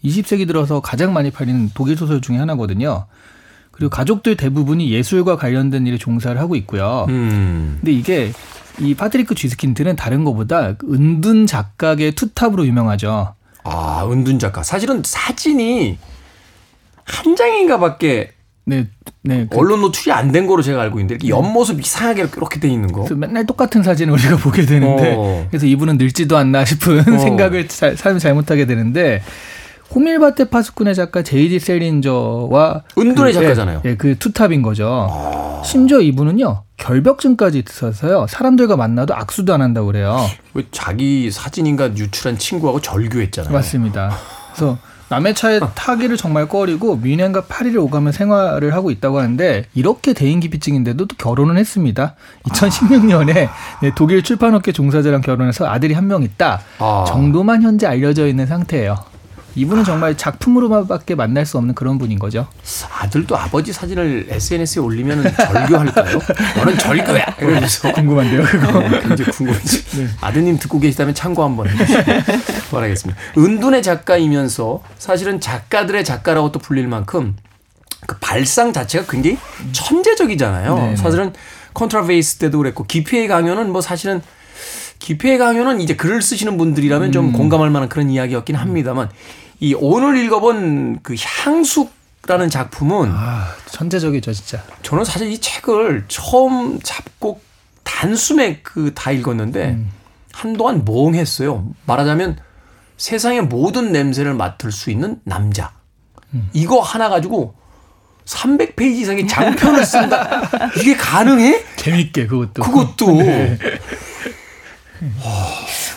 20세기 0.03 0.47
들어서 0.47 0.81
가장 0.81 1.13
많이 1.13 1.31
팔리는 1.31 1.71
독일 1.73 1.97
소설 1.97 2.21
중에 2.21 2.37
하나거든요. 2.37 3.05
그리고 3.75 3.89
가족들 3.89 4.37
대부분이 4.37 4.89
예술과 4.91 5.35
관련된 5.37 5.85
일에 5.85 5.97
종사를 5.97 6.39
하고 6.39 6.55
있고요. 6.55 7.05
음. 7.09 7.77
근데 7.81 7.91
이게 7.91 8.31
이 8.79 8.93
파트리크 8.95 9.35
쥐스킨트는 9.35 9.95
다른 9.95 10.23
것보다 10.23 10.75
은둔 10.89 11.45
작가의 11.45 12.13
투탑으로 12.13 12.65
유명하죠. 12.65 13.35
아, 13.63 14.07
은둔 14.09 14.39
작가. 14.39 14.63
사실은 14.63 15.01
사진이 15.03 15.97
한 17.03 17.35
장인가 17.35 17.79
밖에 17.79 18.31
네, 18.67 18.87
네. 19.21 19.45
그 19.49 19.57
언론 19.59 19.81
노출이 19.81 20.11
안 20.11 20.31
된 20.31 20.47
거로 20.47 20.61
제가 20.63 20.81
알고 20.81 20.99
있는데 20.99 21.15
이렇게 21.15 21.27
옆모습 21.29 21.79
이상하게 21.79 22.27
이렇게 22.35 22.59
돼 22.59 22.67
있는 22.67 22.91
거. 22.91 23.01
그래서 23.01 23.15
맨날 23.15 23.45
똑같은 23.45 23.83
사진을 23.83 24.13
우리가 24.13 24.37
보게 24.43 24.65
되는데 24.65 25.15
어. 25.17 25.45
그래서 25.51 25.65
이분은 25.67 25.97
늙지도 25.97 26.35
않나 26.37 26.65
싶은 26.65 26.99
어. 26.99 27.03
생각을 27.19 27.67
잘, 27.67 27.95
삶을 27.95 28.19
잘못하게 28.19 28.65
되는데 28.65 29.21
호밀바테 29.93 30.45
파스쿤의 30.45 30.95
작가 30.95 31.21
제이디 31.21 31.59
셀린저와 31.59 32.83
은둔의 32.97 33.33
그, 33.33 33.39
작가잖아요. 33.39 33.81
예, 33.85 33.89
예, 33.91 33.95
그 33.95 34.17
투탑인 34.17 34.61
거죠. 34.61 35.61
심지어 35.63 35.99
이분은요 35.99 36.63
결벽증까지 36.77 37.63
있어서요 37.67 38.27
사람들과 38.27 38.75
만나도 38.77 39.15
악수도 39.15 39.53
안 39.53 39.61
한다고 39.61 39.87
그래요. 39.87 40.17
왜 40.53 40.63
자기 40.71 41.31
사진인가 41.31 41.95
유출한 41.95 42.37
친구하고 42.37 42.81
절교했잖아요. 42.81 43.53
맞습니다. 43.53 44.11
그래서 44.53 44.77
남의 45.07 45.35
차에 45.35 45.59
타기를 45.75 46.17
정말 46.17 46.47
꺼리고 46.47 46.95
뮌헨과 46.97 47.41
파리를 47.45 47.77
오가며 47.79 48.11
생활을 48.11 48.73
하고 48.73 48.89
있다고 48.89 49.19
하는데 49.19 49.65
이렇게 49.75 50.13
대인기피증인데도 50.13 51.05
또 51.05 51.15
결혼을 51.15 51.57
했습니다. 51.57 52.15
2016년에 52.47 53.49
독일 53.95 54.23
출판업계 54.23 54.71
종사자랑 54.71 55.21
결혼해서 55.21 55.67
아들이 55.67 55.93
한 55.93 56.05
명 56.05 56.23
있다 56.23 56.59
아. 56.79 57.05
정도만 57.07 57.61
현재 57.63 57.85
알려져 57.87 58.27
있는 58.27 58.45
상태예요. 58.47 58.95
이분은 59.55 59.83
정말 59.85 60.17
작품으로밖에 60.17 61.15
만날 61.15 61.45
수 61.45 61.57
없는 61.57 61.75
그런 61.75 61.97
분인 61.97 62.19
거죠. 62.19 62.47
아들도 62.99 63.37
아버지 63.37 63.71
사진을 63.71 64.27
SNS에 64.29 64.81
올리면 64.81 65.23
절교할까요? 65.35 66.19
너는 66.57 66.77
절교야. 66.77 67.35
이러면서 67.39 67.91
궁금한데요, 67.95 68.43
그거. 68.43 68.79
네, 68.79 68.99
굉장히 69.01 69.31
궁금해지. 69.31 70.09
아드님 70.21 70.59
듣고 70.59 70.79
계시다면 70.79 71.13
참고 71.15 71.43
한번 71.43 71.69
해주시기 71.69 72.03
바라겠습니다. 72.71 73.19
은둔의 73.37 73.81
작가이면서 73.81 74.83
사실은 74.97 75.39
작가들의 75.39 76.03
작가라고 76.03 76.51
또 76.51 76.59
불릴 76.59 76.87
만큼 76.87 77.35
그 78.07 78.17
발상 78.19 78.73
자체가 78.73 79.05
굉장히 79.09 79.37
천재적이잖아요. 79.71 80.75
네네. 80.75 80.95
사실은 80.97 81.33
컨트라베이스 81.73 82.37
때도 82.37 82.57
그랬고 82.59 82.83
깊이의 82.85 83.27
강요는 83.27 83.71
뭐 83.71 83.81
사실은 83.81 84.21
깊이의 84.99 85.37
강요는 85.37 85.81
이제 85.81 85.95
글을 85.95 86.21
쓰시는 86.21 86.57
분들이라면 86.57 87.11
좀 87.11 87.31
공감할 87.33 87.69
만한 87.69 87.89
그런 87.89 88.09
이야기였긴 88.09 88.55
합니다만 88.55 89.09
이 89.59 89.73
오늘 89.77 90.17
읽어본 90.17 90.99
그 91.03 91.15
향수라는 91.17 92.49
작품은 92.49 93.09
아, 93.11 93.47
천재적이죠, 93.69 94.33
진짜. 94.33 94.63
저는 94.81 95.05
사실 95.05 95.29
이 95.31 95.37
책을 95.39 96.05
처음 96.07 96.79
잡고 96.81 97.41
단숨에 97.83 98.61
그 98.63 98.93
다 98.95 99.11
읽었는데 99.11 99.77
한동안 100.33 100.83
멍했어요. 100.85 101.65
말하자면 101.85 102.37
세상의 102.97 103.43
모든 103.43 103.91
냄새를 103.91 104.33
맡을 104.33 104.71
수 104.71 104.89
있는 104.89 105.19
남자. 105.23 105.71
이거 106.53 106.81
하나 106.81 107.07
가지고 107.09 107.55
300페이지 108.25 108.97
이상의 109.01 109.27
장편을 109.27 109.85
쓴다. 109.85 110.41
이게 110.77 110.95
가능해? 110.97 111.63
재밌게 111.77 112.27
그것도. 112.27 112.63
그것도. 112.63 113.07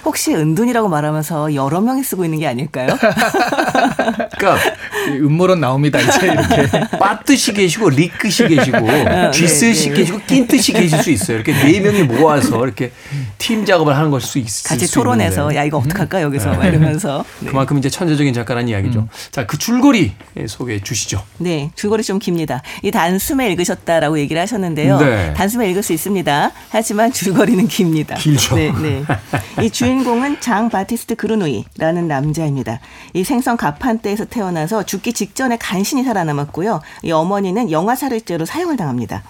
혹시 0.04 0.34
은둔이라고 0.34 0.88
말하면서 0.88 1.54
여러 1.54 1.80
명이 1.80 2.02
쓰고 2.02 2.24
있는 2.24 2.38
게 2.38 2.46
아닐까요? 2.46 2.88
그러니까 4.38 4.58
음모론 5.08 5.60
나옵니다. 5.60 5.98
이제 6.00 6.26
이렇게. 6.26 6.68
빠뜨시 6.98 7.52
계시고 7.52 7.90
리크시 7.90 8.46
계시고 8.48 8.80
네, 8.80 9.30
쥐스시 9.32 9.90
네. 9.90 9.94
계시고 9.96 10.20
낀뜨시 10.26 10.72
계실 10.72 11.02
수 11.02 11.10
있어요. 11.10 11.36
이렇게 11.38 11.52
네 11.52 11.80
명이 11.80 12.02
모아서 12.04 12.64
이렇게 12.64 12.92
팀 13.38 13.64
작업을 13.64 13.96
하는 13.96 14.10
걸 14.10 14.18
수 14.20 14.38
있을 14.38 14.68
같이 14.68 14.86
수 14.86 14.94
토론해서 14.94 15.42
있는데. 15.42 15.56
야 15.58 15.64
이거 15.64 15.78
어떡할까 15.78 16.22
여기서 16.22 16.50
막 16.50 16.64
이러면서 16.64 17.24
네. 17.40 17.48
그만큼 17.48 17.78
이제 17.78 17.88
천재적인 17.88 18.34
작가라는 18.34 18.68
이야기죠. 18.68 19.08
자, 19.30 19.46
그 19.46 19.56
줄거리 19.58 20.12
소개해 20.46 20.80
주시죠. 20.82 21.22
네, 21.38 21.70
줄거리 21.76 22.02
좀 22.02 22.18
깁니다. 22.18 22.62
이 22.82 22.90
단숨에 22.90 23.50
읽으셨다라고 23.52 24.18
얘기를 24.18 24.42
하셨는데요. 24.42 24.98
네. 24.98 25.32
단숨에 25.34 25.70
읽을 25.70 25.82
수 25.82 25.92
있습니다. 25.92 26.50
하지만 26.70 27.12
줄거리는 27.12 27.68
깁니다. 27.68 28.16
길죠. 28.16 28.56
네, 28.56 28.72
네. 28.88 29.64
이 29.64 29.70
주인공은 29.70 30.40
장 30.40 30.68
바티스트 30.68 31.16
그루누이라는 31.16 32.08
남자입니다. 32.08 32.80
이 33.12 33.24
생선 33.24 33.56
가판대에서 33.56 34.24
태어나서 34.26 34.84
죽기 34.84 35.12
직전에 35.12 35.56
간신히 35.58 36.04
살아남았고요. 36.04 36.80
이 37.02 37.12
어머니는 37.12 37.70
영아살해죄로 37.70 38.44
사형을 38.44 38.76
당합니다. 38.76 39.22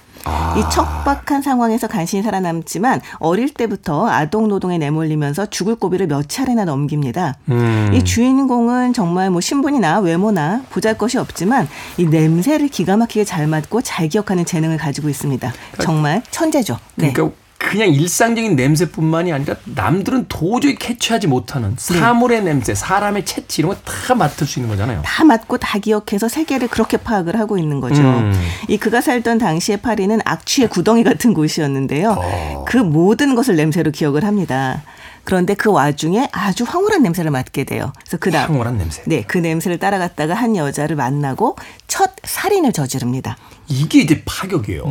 이 0.56 0.70
척박한 0.70 1.42
상황에서 1.42 1.86
간신히 1.86 2.22
살아남지만 2.22 3.00
어릴 3.18 3.54
때부터 3.54 4.08
아동 4.08 4.48
노동에 4.48 4.76
내몰리면서 4.78 5.46
죽을 5.46 5.76
고비를 5.76 6.06
몇 6.06 6.28
차례나 6.28 6.64
넘깁니다. 6.64 7.36
음. 7.48 7.92
이 7.94 8.04
주인공은 8.04 8.92
정말 8.92 9.30
뭐 9.30 9.40
신분이나 9.40 10.00
외모나 10.00 10.62
보잘 10.70 10.98
것이 10.98 11.18
없지만 11.18 11.68
이 11.96 12.06
냄새를 12.06 12.68
기가 12.68 12.96
막히게 12.96 13.24
잘 13.24 13.46
맡고 13.46 13.82
잘 13.82 14.08
기억하는 14.08 14.44
재능을 14.44 14.76
가지고 14.76 15.08
있습니다. 15.08 15.52
정말 15.80 16.22
천재죠. 16.30 16.78
네. 16.96 17.12
그러니까 17.12 17.36
그냥 17.58 17.88
일상적인 17.92 18.54
냄새뿐만이 18.54 19.32
아니라 19.32 19.56
남들은 19.64 20.26
도저히 20.28 20.76
캐치하지 20.76 21.26
못하는 21.26 21.74
네. 21.76 21.98
사물의 21.98 22.44
냄새, 22.44 22.74
사람의 22.74 23.24
채취 23.24 23.62
이런 23.62 23.72
거 23.74 23.80
다 23.84 24.14
맡을 24.14 24.46
수 24.46 24.58
있는 24.58 24.70
거잖아요. 24.70 25.02
다 25.04 25.24
맞고 25.24 25.58
다 25.58 25.78
기억해서 25.78 26.28
세계를 26.28 26.68
그렇게 26.68 26.96
파악을 26.96 27.38
하고 27.38 27.58
있는 27.58 27.80
거죠. 27.80 28.00
음. 28.00 28.32
이 28.68 28.78
그가 28.78 29.00
살던 29.02 29.38
당시의 29.38 29.78
파리는 29.82 30.18
악취의 30.24 30.68
구덩이 30.68 31.04
같은 31.04 31.34
곳이었는데요. 31.34 32.16
어. 32.18 32.64
그 32.66 32.76
모든 32.78 33.34
것을 33.34 33.56
냄새로 33.56 33.90
기억을 33.90 34.24
합니다. 34.24 34.82
그런데 35.24 35.52
그 35.52 35.70
와중에 35.70 36.28
아주 36.32 36.64
황홀한 36.64 37.02
냄새를 37.02 37.30
맡게 37.30 37.64
돼요. 37.64 37.92
그래서 38.00 38.16
그 38.18 38.30
다음 38.30 38.52
황홀한 38.52 38.78
냄새. 38.78 39.02
네, 39.04 39.24
그 39.26 39.36
냄새를 39.36 39.78
따라갔다가 39.78 40.32
한 40.32 40.56
여자를 40.56 40.96
만나고 40.96 41.56
첫 41.86 42.12
살인을 42.24 42.72
저지릅니다. 42.72 43.36
이게 43.68 44.00
이제 44.00 44.22
파격이에요. 44.24 44.84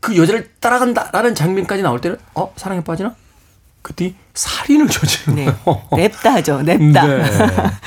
그 0.00 0.16
여자를 0.16 0.48
따라간다라는 0.60 1.34
장면까지 1.34 1.82
나올 1.82 2.00
때는 2.00 2.16
어 2.34 2.52
사랑에 2.56 2.82
빠지나? 2.82 3.14
그때 3.82 4.12
살인을 4.34 4.88
저지르는 4.88 5.44
네. 5.44 5.54
거예요. 5.64 5.82
냅다. 6.62 7.06
네. 7.06 7.22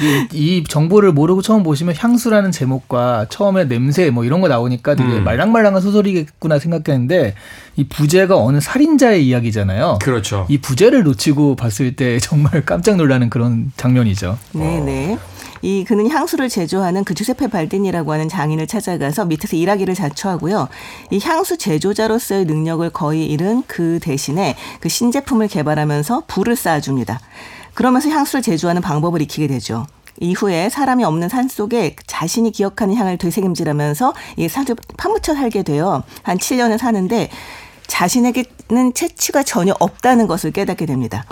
이, 0.02 0.58
이 0.58 0.64
정보를 0.64 1.12
모르고 1.12 1.42
처음 1.42 1.62
보시면 1.64 1.96
향수라는 1.96 2.52
제목과 2.52 3.28
처음에 3.30 3.66
냄새 3.66 4.10
뭐 4.10 4.26
이런 4.26 4.42
거 4.42 4.48
나오니까 4.48 4.96
되게 4.96 5.10
음. 5.10 5.24
말랑말랑한 5.24 5.82
소설이겠구나 5.82 6.58
생각했는데 6.58 7.36
이 7.76 7.88
부제가 7.88 8.38
어느 8.38 8.60
살인자의 8.60 9.26
이야기잖아요. 9.28 10.00
그렇죠. 10.02 10.48
이 10.50 10.58
부제를 10.60 11.04
놓치고 11.04 11.56
봤을 11.56 11.96
때 11.96 12.20
정말 12.20 12.66
깜짝 12.66 12.98
놀라는 12.98 13.30
그런 13.30 13.72
장면이죠. 13.78 14.38
네, 14.54 14.80
네. 14.80 15.18
이 15.64 15.86
그는 15.86 16.10
향수를 16.10 16.50
제조하는 16.50 17.06
그 17.06 17.14
주세페 17.14 17.48
발딘이라고 17.48 18.12
하는 18.12 18.28
장인을 18.28 18.68
찾아가서 18.68 19.26
밑에서 19.26 19.56
일하기를 19.56 19.96
자초하고요. 19.96 20.68
이 21.10 21.20
향수 21.24 21.58
제조자로서의 21.58 22.46
능력을 22.46 22.88
거의 22.90 23.26
잃은 23.28 23.64
그 23.66 24.00
대신에 24.02 24.58
그 24.82 24.90
신제품을 24.90 25.48
개발하면서 25.48 26.24
불을 26.28 26.58
쌓아줍니다. 26.58 27.22
그러면서 27.74 28.10
향수를 28.10 28.44
제조하는 28.44 28.82
방법을 28.82 29.22
익히게 29.22 29.48
되죠. 29.48 29.88
이후에 30.20 30.68
사람이 30.70 31.06
없는 31.06 31.30
산 31.30 31.48
속에 31.48 31.96
자신이 32.08 32.52
기억하는 32.52 32.96
향을 32.96 33.18
되새김질하면서 33.18 34.14
이 34.36 34.50
산을 34.50 34.76
파묻혀 34.98 35.34
살게 35.34 35.64
돼요. 35.64 36.04
한 36.24 36.38
7년을 36.38 36.78
사는데 36.78 37.30
자신에게는 37.88 38.94
채취가 38.94 39.44
전혀 39.44 39.74
없다는 39.80 40.28
것을 40.28 40.52
깨닫게 40.52 40.86
됩니다. 40.86 41.26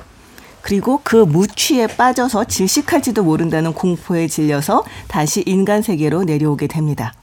그리고 0.62 1.02
그 1.04 1.16
무취에 1.16 1.88
빠져서 1.88 2.46
질식할지도 2.46 3.24
모른다는 3.24 3.74
공포에 3.74 4.28
질려서 4.28 4.84
다시 5.08 5.44
인간 5.46 5.82
세계로 5.82 6.24
내려오게 6.24 6.68
됩니다. 6.68 7.14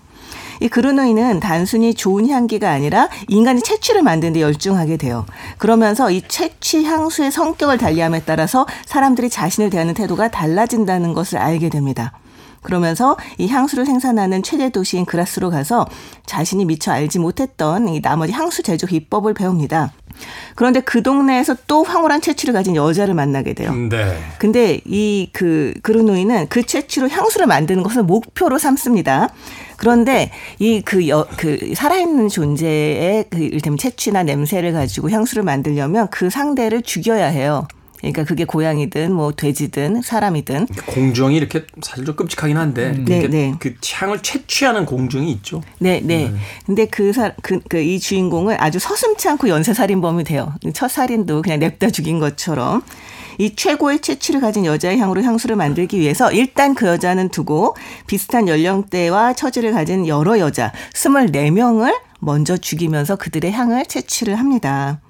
이 0.60 0.68
그루노이는 0.68 1.40
단순히 1.40 1.94
좋은 1.94 2.28
향기가 2.28 2.70
아니라 2.70 3.08
인간이 3.28 3.62
채취를 3.62 4.02
만드는 4.02 4.32
데 4.32 4.40
열중하게 4.40 4.96
돼요. 4.96 5.24
그러면서 5.56 6.10
이 6.10 6.22
채취 6.26 6.84
향수의 6.84 7.30
성격을 7.30 7.78
달리함에 7.78 8.22
따라서 8.26 8.66
사람들이 8.86 9.30
자신을 9.30 9.70
대하는 9.70 9.94
태도가 9.94 10.30
달라진다는 10.30 11.14
것을 11.14 11.38
알게 11.38 11.68
됩니다. 11.68 12.12
그러면서 12.68 13.16
이 13.38 13.48
향수를 13.48 13.86
생산하는 13.86 14.42
최대 14.42 14.68
도시인 14.68 15.06
그라스로 15.06 15.48
가서 15.48 15.86
자신이 16.26 16.66
미처 16.66 16.92
알지 16.92 17.18
못했던 17.18 17.88
이 17.88 18.02
나머지 18.02 18.34
향수 18.34 18.62
제조 18.62 18.86
비법을 18.86 19.32
배웁니다. 19.32 19.90
그런데 20.54 20.80
그 20.80 21.02
동네에서 21.02 21.56
또 21.66 21.82
황홀한 21.82 22.20
채취를 22.20 22.52
가진 22.52 22.76
여자를 22.76 23.14
만나게 23.14 23.54
돼요. 23.54 23.72
네. 23.72 24.18
근데 24.38 24.80
이 24.84 25.28
그 25.32 25.72
그루노이는 25.82 26.48
그 26.48 26.64
채취로 26.64 27.08
향수를 27.08 27.46
만드는 27.46 27.82
것을 27.82 28.02
목표로 28.02 28.58
삼습니다. 28.58 29.28
그런데 29.76 30.32
이그 30.58 31.06
그 31.36 31.72
살아있는 31.74 32.28
존재의 32.28 33.26
그 33.30 33.38
이를테면 33.38 33.78
채취나 33.78 34.24
냄새를 34.24 34.72
가지고 34.72 35.10
향수를 35.10 35.44
만들려면 35.44 36.08
그 36.10 36.28
상대를 36.28 36.82
죽여야 36.82 37.26
해요. 37.26 37.68
그러니까 37.98 38.24
그게 38.24 38.44
고양이든 38.44 39.12
뭐 39.12 39.32
돼지든 39.32 40.02
사람이든 40.02 40.66
공정이 40.86 41.36
이렇게 41.36 41.64
사실 41.82 42.04
좀 42.04 42.16
끔찍하긴 42.16 42.56
한데 42.56 42.92
네, 42.92 43.18
이렇게 43.18 43.28
네. 43.28 43.54
그 43.58 43.74
향을 43.92 44.20
채취하는 44.22 44.86
공정이 44.86 45.30
있죠. 45.32 45.62
네, 45.78 46.00
네. 46.02 46.32
근데 46.64 46.86
그 46.86 47.12
사, 47.12 47.32
그, 47.42 47.60
그, 47.68 47.78
이 47.78 47.98
주인공은 47.98 48.56
아주 48.58 48.78
서슴치 48.78 49.28
않고 49.28 49.48
연쇄 49.48 49.74
살인범이 49.74 50.24
돼요. 50.24 50.54
첫 50.74 50.88
살인도 50.88 51.42
그냥 51.42 51.58
냅다 51.58 51.90
죽인 51.90 52.18
것처럼. 52.18 52.82
이 53.40 53.54
최고의 53.54 54.00
채취를 54.00 54.40
가진 54.40 54.64
여자의 54.64 54.98
향으로 54.98 55.22
향수를 55.22 55.54
만들기 55.54 56.00
위해서 56.00 56.32
일단 56.32 56.74
그 56.74 56.86
여자는 56.86 57.28
두고 57.28 57.76
비슷한 58.08 58.48
연령대와 58.48 59.34
처지를 59.34 59.72
가진 59.72 60.08
여러 60.08 60.40
여자 60.40 60.72
24명을 60.92 61.94
먼저 62.18 62.56
죽이면서 62.56 63.14
그들의 63.14 63.52
향을 63.52 63.86
채취를 63.86 64.34
합니다. 64.34 65.00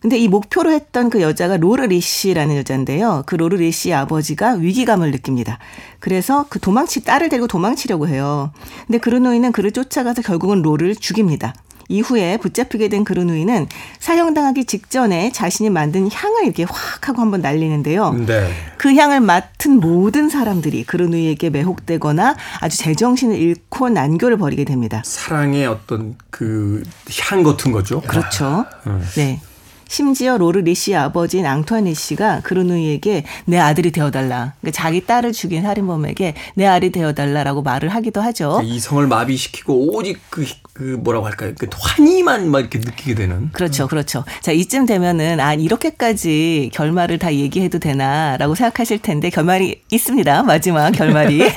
근데 0.00 0.18
이 0.18 0.28
목표로 0.28 0.70
했던 0.72 1.10
그 1.10 1.20
여자가 1.22 1.56
로르 1.56 1.82
리시라는 1.82 2.56
여자인데요. 2.56 3.24
그 3.26 3.34
로르 3.34 3.56
리시의 3.56 3.94
아버지가 3.94 4.52
위기감을 4.54 5.10
느낍니다. 5.10 5.58
그래서 6.00 6.46
그 6.48 6.60
도망치 6.60 7.04
딸을 7.04 7.28
데리고 7.28 7.46
도망치려고 7.46 8.06
해요. 8.08 8.50
근데 8.86 8.98
그르노이는 8.98 9.52
그를 9.52 9.72
쫓아가서 9.72 10.22
결국은 10.22 10.62
로르를 10.62 10.94
죽입니다. 10.96 11.54
이후에 11.88 12.36
붙잡히게 12.38 12.88
된 12.88 13.04
그르누이는 13.04 13.68
사형당하기 14.00 14.64
직전에 14.64 15.30
자신이 15.30 15.70
만든 15.70 16.10
향을 16.10 16.42
이렇게 16.44 16.64
확 16.68 17.08
하고 17.08 17.22
한번 17.22 17.42
날리는데요. 17.42 18.12
네. 18.26 18.50
그 18.76 18.92
향을 18.92 19.20
맡은 19.20 19.78
모든 19.78 20.28
사람들이 20.28 20.82
그르누이에게 20.82 21.50
매혹되거나 21.50 22.34
아주 22.60 22.76
제정신을 22.78 23.36
잃고 23.36 23.88
난교를 23.90 24.36
벌이게 24.36 24.64
됩니다. 24.64 25.00
사랑의 25.04 25.66
어떤 25.68 26.16
그 26.30 26.82
향 27.30 27.44
같은 27.44 27.70
거죠. 27.70 28.00
그렇죠. 28.00 28.64
음. 28.88 29.00
네. 29.14 29.40
심지어 29.88 30.36
로르 30.36 30.58
리시의 30.60 30.96
아버지인 30.96 31.46
앙투안 31.46 31.84
리시가 31.84 32.40
그르누이에게 32.40 33.24
내 33.44 33.58
아들이 33.58 33.90
되어달라. 33.92 34.54
그러니까 34.60 34.76
자기 34.76 35.04
딸을 35.06 35.32
죽인 35.32 35.62
살인범에게 35.62 36.34
내 36.54 36.66
아들이 36.66 36.90
되어달라라고 36.90 37.62
말을 37.62 37.88
하기도 37.90 38.20
하죠. 38.20 38.60
이성을 38.64 39.06
마비시키고 39.06 39.96
오직 39.96 40.18
그, 40.30 40.46
그 40.76 40.82
뭐라고 40.82 41.24
할까요? 41.24 41.52
그 41.58 41.66
환희만 41.72 42.50
막 42.50 42.60
이렇게 42.60 42.78
느끼게 42.78 43.14
되는. 43.14 43.48
그렇죠, 43.52 43.88
그렇죠. 43.88 44.24
자, 44.42 44.52
이쯤 44.52 44.84
되면은, 44.84 45.40
아, 45.40 45.54
이렇게까지 45.54 46.68
결말을 46.74 47.18
다 47.18 47.32
얘기해도 47.32 47.78
되나라고 47.78 48.54
생각하실 48.54 48.98
텐데, 48.98 49.30
결말이 49.30 49.80
있습니다. 49.90 50.42
마지막 50.42 50.90
결말이. 50.90 51.44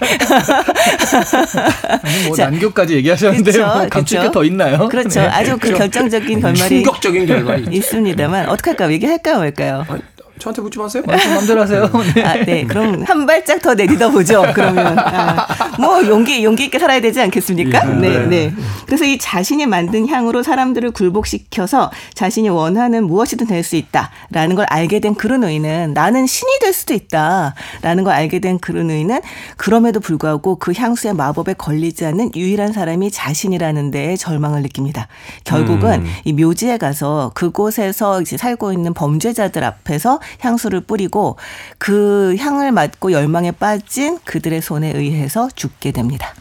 아니 2.01 2.27
뭐 2.27 2.37
자, 2.37 2.49
난교까지 2.49 2.95
얘기하셨는데 2.95 3.51
그쵸, 3.51 3.65
뭐 3.65 3.87
감출 3.89 4.19
그쵸. 4.19 4.29
게더 4.29 4.45
있나요? 4.45 4.87
그렇죠. 4.87 5.19
네. 5.19 5.27
아주 5.27 5.57
그 5.57 5.73
결정적인 5.73 6.39
결말이 6.39 6.69
충격적인 6.69 7.25
결말이. 7.25 7.65
있습니다만, 7.75 8.47
어떡할까요? 8.47 8.89
얘기할까요, 8.93 9.39
말까요? 9.39 9.85
아니, 9.89 10.01
저한테 10.39 10.61
묻지 10.61 10.79
마세요. 10.79 11.03
말씀 11.05 11.31
마음대로 11.33 11.61
하세요. 11.61 11.89
네. 12.15 12.23
아, 12.23 12.33
네. 12.45 12.63
그럼 12.65 13.03
한 13.05 13.25
발짝 13.25 13.61
더 13.61 13.73
내딛어 13.75 14.09
보죠. 14.09 14.43
그러면 14.55 14.97
아, 14.97 15.45
뭐 15.77 16.05
용기 16.07 16.43
용기 16.43 16.65
있게 16.65 16.79
살아야 16.79 16.99
되지 17.01 17.21
않겠습니까? 17.21 17.83
네, 17.85 18.25
네. 18.25 18.53
그래서 18.85 19.05
이 19.05 19.17
자신이 19.17 19.65
만든 19.65 20.07
향으로 20.07 20.41
사람들을 20.43 20.91
굴복시켜서 20.91 21.91
자신이 22.13 22.49
원하는 22.49 23.05
무엇이든 23.05 23.47
될 23.47 23.59
수 23.59 23.75
있다라는 23.75 24.55
걸 24.55 24.65
알게 24.69 24.99
된 25.01 25.13
그르누이는 25.15 25.93
나는 25.93 26.25
신이 26.25 26.59
될 26.61 26.71
수도 26.73 26.93
있다라는 26.93 28.05
걸 28.05 28.13
알게 28.13 28.39
된 28.39 28.57
그르누이는 28.57 29.19
그럼에도 29.57 29.99
불구하고 29.99 30.55
그 30.55 30.71
향수의 30.75 31.13
마법에 31.13 31.53
걸리지 31.53 32.05
않는 32.05 32.31
유일한 32.35 32.71
사람이 32.71 33.11
자신이라는 33.11 33.91
데에 33.91 34.15
절망을 34.15 34.61
느낍니다. 34.61 35.07
결국은 35.43 36.05
이 36.23 36.31
묘지에 36.33 36.77
가서 36.77 37.31
그곳에서 37.35 38.21
이제 38.21 38.37
살고 38.37 38.71
있는 38.71 38.93
범죄자들 38.93 39.63
앞에서 39.63 40.19
향수를 40.39 40.81
뿌리고 40.81 41.37
그 41.77 42.35
향을 42.37 42.71
맡고 42.71 43.11
열망에 43.11 43.51
빠진 43.51 44.19
그들의 44.25 44.61
손에 44.61 44.91
의해서 44.91 45.49
죽게 45.55 45.91
됩니다. 45.91 46.33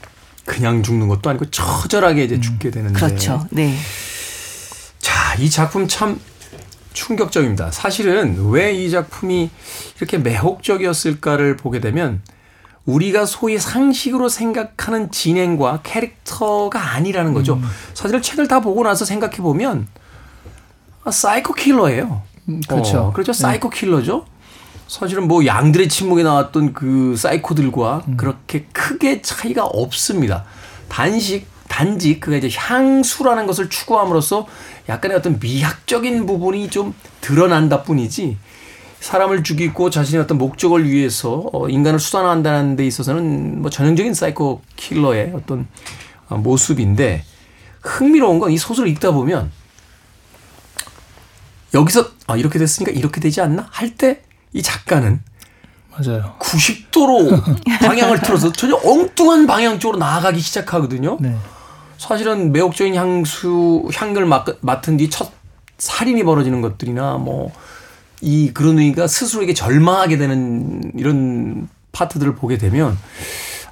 그냥 0.45 0.83
죽는 0.83 1.09
것도 1.09 1.29
아니고 1.31 1.51
처절하게 1.51 2.25
이제 2.25 2.41
죽게 2.41 2.71
되는데. 2.71 2.99
그렇죠. 2.99 3.47
네. 3.51 3.77
자, 4.99 5.35
이 5.39 5.49
작품 5.51 5.87
참 5.89 6.19
충격적입니다. 6.95 7.71
사실은 7.71 8.49
왜 8.51 8.73
이 8.75 8.91
작품이 8.91 9.51
이렇게 9.99 10.19
매혹적이었을까를 10.19 11.57
보게 11.57 11.81
되면 11.81 12.23
우리가 12.87 13.27
소위 13.27 13.59
상식으로 13.59 14.29
생각하는 14.31 15.11
진행과 15.11 15.81
캐릭터가 15.83 16.95
아니라는 16.95 17.35
거죠. 17.35 17.61
사실 17.95 18.21
책을 18.23 18.49
다 18.49 18.61
보고 18.61 18.83
나서 18.83 19.05
생각해 19.05 19.37
보면 19.37 19.87
아, 21.05 21.11
사이코 21.11 21.53
킬러예요. 21.53 22.23
그렇죠. 22.69 22.99
어, 22.99 23.13
그렇죠. 23.13 23.33
사이코 23.33 23.71
킬러죠. 23.71 24.25
사실은 24.87 25.29
뭐 25.29 25.45
양들의 25.45 25.89
침묵에 25.89 26.23
나왔던 26.23 26.73
그 26.73 27.15
사이코들과 27.17 28.05
그렇게 28.17 28.65
크게 28.73 29.21
차이가 29.21 29.65
없습니다. 29.65 30.45
단식 30.89 31.47
단지 31.69 32.19
그가 32.19 32.39
이제 32.39 32.49
향수라는 32.51 33.47
것을 33.47 33.69
추구함으로써 33.69 34.47
약간의 34.89 35.19
어떤 35.19 35.39
미학적인 35.39 36.25
부분이 36.25 36.71
좀 36.71 36.95
드러난다 37.21 37.83
뿐이지 37.83 38.39
사람을 39.01 39.45
죽이고 39.45 39.91
자신의 39.91 40.23
어떤 40.23 40.39
목적을 40.39 40.89
위해서 40.89 41.45
어, 41.53 41.69
인간을 41.69 41.99
수단화한다는 42.01 42.77
데 42.77 42.87
있어서는 42.87 43.61
뭐 43.61 43.71
전형적인 43.71 44.15
사이코 44.15 44.63
킬러의 44.77 45.33
어떤 45.35 45.69
어, 46.29 46.39
모습인데 46.39 47.23
흥미로운 47.83 48.39
건 48.39 48.51
이 48.51 48.57
소설을 48.59 48.89
읽다 48.91 49.13
보면 49.13 49.51
여기서 51.75 52.09
아 52.27 52.37
이렇게 52.37 52.59
됐으니까 52.59 52.93
이렇게 52.93 53.21
되지 53.21 53.41
않나 53.41 53.67
할 53.71 53.97
때 53.97 54.23
이 54.55 54.63
작가는 54.63 55.21
맞아요. 55.93 56.35
90도로 56.39 57.43
방향을 57.85 58.21
틀어서 58.23 58.51
전혀 58.53 58.75
엉뚱한 58.83 59.47
방향 59.47 59.79
쪽으로 59.79 59.99
나아가기 59.99 60.41
시작하거든요. 60.41 61.19
네. 61.21 61.37
사실은 61.99 62.51
매혹적인 62.53 62.95
향수 62.95 63.87
향을 63.93 64.25
맡, 64.25 64.47
맡은 64.61 64.97
뒤 64.97 65.11
첫 65.11 65.31
살인이 65.79 66.23
벌어지는 66.25 66.61
것들이나 66.61 67.19
뭐 67.19 67.53
이 68.21 68.51
그런 68.53 68.81
의가 68.81 69.07
스스로에게 69.07 69.55
절망하게 69.55 70.17
되는 70.19 70.83
이런 70.97 71.69
파트들을 71.93 72.35
보게 72.35 72.59
되면 72.59 72.99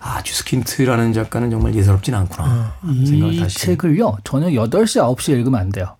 아 0.00 0.22
주스킨트라는 0.22 1.12
작가는 1.12 1.50
정말 1.50 1.74
예사롭진 1.74 2.14
않구나 2.14 2.74
생각을 2.84 3.34
이 3.34 3.48
책을요 3.48 4.18
저녁 4.22 4.50
8시 4.50 5.02
9시에 5.16 5.30
읽으면 5.38 5.58
안 5.60 5.72
돼요. 5.72 5.96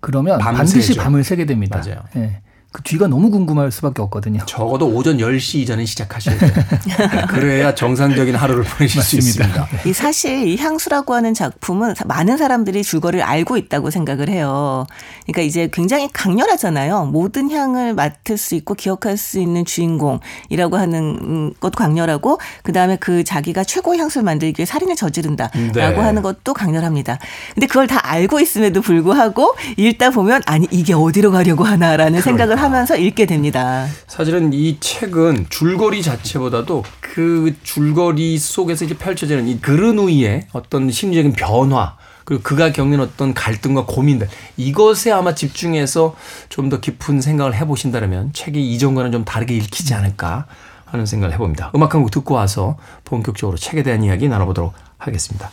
그러면 0.00 0.38
밤 0.38 0.54
반드시 0.54 0.88
새죠. 0.88 1.02
밤을 1.02 1.24
새게 1.24 1.44
됩니다. 1.44 1.82
맞아요. 1.84 2.02
예. 2.16 2.40
그 2.72 2.82
뒤가 2.82 3.08
너무 3.08 3.30
궁금할 3.30 3.72
수밖에 3.72 4.00
없거든요. 4.02 4.40
적어도 4.46 4.86
오전 4.86 5.18
10시 5.18 5.56
이전에 5.58 5.84
시작하셔야 5.84 6.38
돼요. 6.38 6.52
그래야 7.28 7.74
정상적인 7.74 8.36
하루를 8.36 8.62
보내실 8.62 9.02
수 9.02 9.16
있습니다. 9.16 9.66
이 9.86 9.92
사실 9.92 10.46
이 10.46 10.56
향수라고 10.56 11.14
하는 11.14 11.34
작품은 11.34 11.96
사- 11.96 12.04
많은 12.06 12.36
사람들이 12.36 12.84
줄거리를 12.84 13.24
알고 13.24 13.56
있다고 13.56 13.90
생각을 13.90 14.28
해요. 14.28 14.86
그러니까 15.26 15.42
이제 15.42 15.68
굉장히 15.72 16.08
강렬하잖아요. 16.12 17.06
모든 17.06 17.50
향을 17.50 17.94
맡을 17.94 18.36
수 18.36 18.54
있고 18.54 18.74
기억할 18.74 19.16
수 19.16 19.40
있는 19.40 19.64
주인공이라고 19.64 20.76
하는 20.76 21.18
음, 21.22 21.52
것도 21.58 21.72
강렬하고 21.72 22.38
그 22.62 22.72
다음에 22.72 22.96
그 23.00 23.24
자기가 23.24 23.64
최고의 23.64 23.98
향수를 23.98 24.22
만들기 24.24 24.60
위해 24.60 24.66
살인을 24.66 24.94
저지른다라고 24.94 25.72
네. 25.72 25.96
하는 25.96 26.22
것도 26.22 26.54
강렬합니다. 26.54 27.18
근데 27.54 27.66
그걸 27.66 27.88
다 27.88 27.98
알고 28.04 28.38
있음에도 28.38 28.80
불구하고 28.80 29.56
읽다 29.76 30.10
보면 30.10 30.42
아니 30.46 30.68
이게 30.70 30.94
어디로 30.94 31.32
가려고 31.32 31.64
하나라는 31.64 32.20
생각을 32.20 32.59
하면서 32.60 32.96
읽게 32.96 33.26
됩니다. 33.26 33.86
사실은 34.06 34.52
이 34.52 34.78
책은 34.80 35.46
줄거리 35.50 36.02
자체보다도 36.02 36.84
그 37.00 37.54
줄거리 37.62 38.38
속에서 38.38 38.84
이제 38.84 38.96
펼쳐지는 38.96 39.48
이 39.48 39.60
그르누이의 39.60 40.46
어떤 40.52 40.90
심리적인 40.90 41.32
변화 41.32 41.96
그리고 42.24 42.42
그가 42.42 42.70
겪는 42.70 43.00
어떤 43.00 43.34
갈등과 43.34 43.86
고민들 43.86 44.28
이것에 44.56 45.10
아마 45.10 45.34
집중해서 45.34 46.14
좀 46.48 46.68
더 46.70 46.78
깊은 46.80 47.20
생각을 47.20 47.54
해보신다면 47.56 48.32
책이 48.32 48.72
이전과는 48.72 49.10
좀 49.10 49.24
다르게 49.24 49.56
읽히지 49.56 49.94
않을까 49.94 50.46
하는 50.86 51.06
생각을 51.06 51.32
해봅니다. 51.34 51.72
음악 51.74 51.94
한 51.94 52.02
곡 52.02 52.10
듣고 52.12 52.34
와서 52.34 52.76
본격적으로 53.04 53.56
책에 53.56 53.82
대한 53.82 54.04
이야기 54.04 54.28
나눠보도록 54.28 54.72
하겠습니다. 54.98 55.50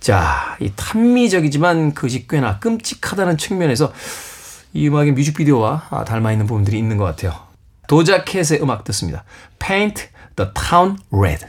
자, 0.00 0.56
이 0.60 0.72
탄미적이지만 0.74 1.94
그것이 1.94 2.26
꽤나 2.28 2.58
끔찍하다는 2.58 3.38
측면에서 3.38 3.92
이 4.76 4.88
음악의 4.88 5.12
뮤직비디오와 5.12 5.86
아, 5.90 6.04
닮아 6.04 6.32
있는 6.32 6.46
부분들이 6.46 6.78
있는 6.78 6.98
것 6.98 7.04
같아요. 7.04 7.32
도자켓의 7.88 8.60
음악 8.62 8.84
듣습니다. 8.84 9.24
Paint 9.58 10.08
the 10.36 10.50
Town 10.52 10.98
Red. 11.10 11.46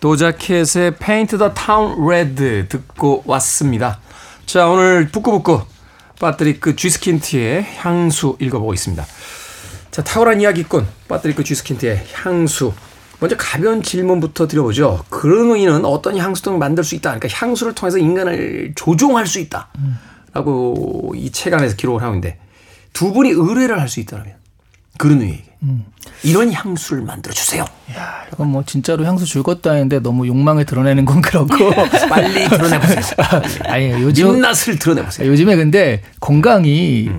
Doja 0.00 0.43
Cat의 0.43 0.96
Paint 0.96 1.38
the 1.38 1.52
Town 1.54 2.02
Red 2.02 2.68
듣고 2.68 3.22
왔습니다. 3.26 4.00
자, 4.46 4.68
오늘 4.68 5.08
북끄북끄 5.10 5.62
파트리크 6.20 6.74
쥐스킨트의 6.76 7.64
향수 7.76 8.36
읽어보고 8.40 8.74
있습니다. 8.74 9.04
자, 9.92 10.02
탁월한 10.02 10.40
이야기꾼 10.40 10.86
파트리크 11.08 11.44
쥐스킨트의 11.44 12.04
향수. 12.14 12.72
먼저 13.20 13.36
가벼운 13.38 13.82
질문부터 13.82 14.46
드려보죠. 14.48 15.04
그르누이는 15.08 15.84
어떤 15.84 16.18
향수든 16.18 16.58
만들 16.58 16.84
수 16.84 16.94
있다. 16.96 17.14
그러니까 17.18 17.28
향수를 17.38 17.74
통해서 17.74 17.96
인간을 17.98 18.72
조종할 18.74 19.26
수 19.26 19.38
있다. 19.38 19.68
라고 20.34 21.14
이 21.16 21.30
책 21.30 21.54
안에서 21.54 21.76
기록을 21.76 22.02
하고 22.02 22.14
있는데 22.14 22.38
두 22.96 23.12
분이 23.12 23.28
의뢰를 23.30 23.78
할 23.78 23.88
수 23.88 24.00
있다면 24.00 24.24
그르누이에게 24.96 25.44
이런 26.22 26.50
향수를 26.50 27.02
만들어 27.02 27.34
주세요. 27.34 27.66
이건 28.32 28.48
뭐 28.48 28.62
진짜로 28.64 29.04
향수 29.04 29.26
줄 29.26 29.42
것도 29.42 29.70
아닌데 29.70 30.00
너무 30.00 30.26
욕망을 30.26 30.64
드러내는 30.64 31.04
건 31.04 31.20
그렇고. 31.20 31.54
빨리 32.08 32.48
드러내 32.48 32.80
보세요. 32.80 33.02
아니 33.68 33.90
요즘 33.90 34.36
입맛을 34.36 34.78
드러내 34.78 35.04
보세요. 35.04 35.30
요즘에 35.30 35.56
근데 35.56 36.02
건강이 36.20 37.10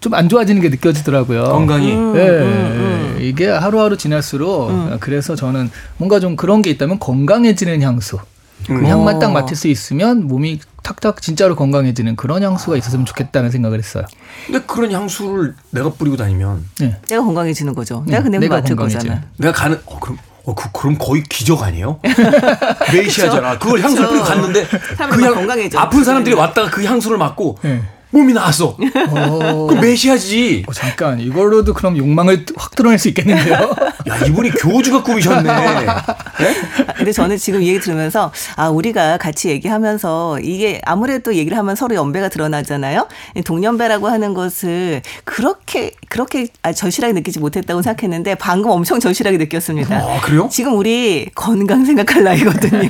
좀안 0.00 0.28
좋아지는 0.28 0.62
게 0.62 0.68
느껴지더라고요. 0.68 1.42
음. 1.42 1.66
건강이 1.66 1.90
예, 1.90 2.20
예, 2.20 3.16
예. 3.18 3.26
이게 3.26 3.48
하루하루 3.48 3.96
지날수록 3.96 5.00
그래서 5.00 5.34
저는 5.34 5.70
뭔가 5.96 6.20
좀 6.20 6.36
그런 6.36 6.62
게 6.62 6.70
있다면 6.70 7.00
건강해지는 7.00 7.82
향수. 7.82 8.18
그 8.66 8.72
음. 8.72 8.86
향만 8.86 9.18
딱 9.18 9.32
맡을 9.32 9.56
수 9.56 9.68
있으면 9.68 10.26
몸이 10.26 10.60
탁탁 10.82 11.22
진짜로 11.22 11.56
건강해지는 11.56 12.16
그런 12.16 12.42
향수가 12.42 12.76
있었으면 12.76 13.06
좋겠다는 13.06 13.50
생각을 13.50 13.78
했어요. 13.78 14.04
근데 14.46 14.60
그런 14.66 14.92
향수를 14.92 15.54
내가 15.70 15.90
뿌리고 15.90 16.16
다니면 16.16 16.64
네. 16.80 17.00
내가 17.08 17.22
건강해지는 17.22 17.74
거죠. 17.74 18.04
내가 18.06 18.22
그 18.22 18.28
네, 18.28 18.32
냄새 18.38 18.46
내가 18.48 18.56
맡을. 18.60 18.76
거잖아. 18.76 19.22
내가 19.38 19.52
가는 19.52 19.80
어 19.86 19.98
그럼 20.00 20.18
어 20.44 20.54
그, 20.54 20.70
그럼 20.72 20.96
거의 20.98 21.22
기적 21.24 21.62
아니에요? 21.62 21.98
메시아잖아. 22.92 23.58
그걸 23.58 23.80
향수를 23.80 24.08
뿌리고 24.08 24.24
갔는데 24.24 24.66
막 24.98 25.34
건강해져. 25.34 25.78
아픈 25.78 26.04
사람들이 26.04 26.34
왔다가 26.36 26.70
그 26.70 26.84
향수를 26.84 27.18
맡고 27.18 27.58
네. 27.62 27.82
몸이 28.10 28.32
나았어. 28.32 28.76
어, 29.10 29.66
그 29.68 29.74
메시아지. 29.74 30.64
어, 30.66 30.72
잠깐 30.72 31.20
이걸로도 31.20 31.74
그럼 31.74 31.96
욕망을 31.96 32.46
확 32.56 32.74
드러낼 32.74 32.98
수 32.98 33.08
있겠는데요. 33.08 33.54
야 34.08 34.18
이분이 34.26 34.50
교주가 34.52 35.02
꾸미셨네. 35.02 35.50
아, 35.50 36.04
근데 36.96 37.12
저는 37.12 37.36
지금 37.36 37.62
이 37.62 37.68
얘기 37.68 37.80
들으면서 37.80 38.32
아 38.56 38.68
우리가 38.68 39.18
같이 39.18 39.48
얘기하면서 39.50 40.40
이게 40.40 40.80
아무래도 40.84 41.34
얘기를 41.34 41.58
하면 41.58 41.74
서로 41.74 41.94
연배가 41.94 42.28
드러나잖아요. 42.28 43.08
이 43.34 43.42
동년배라고 43.42 44.08
하는 44.08 44.32
것을 44.34 45.02
그렇게 45.24 45.90
그렇게 46.08 46.48
아, 46.62 46.72
절실하게 46.72 47.12
느끼지 47.14 47.40
못했다고 47.40 47.82
생각했는데 47.82 48.36
방금 48.36 48.70
엄청 48.70 49.00
절실하게 49.00 49.36
느꼈습니다. 49.38 49.94
아, 49.94 50.20
그래요? 50.22 50.48
지금 50.50 50.78
우리 50.78 51.28
건강 51.34 51.84
생각할 51.84 52.22
나이거든요. 52.22 52.88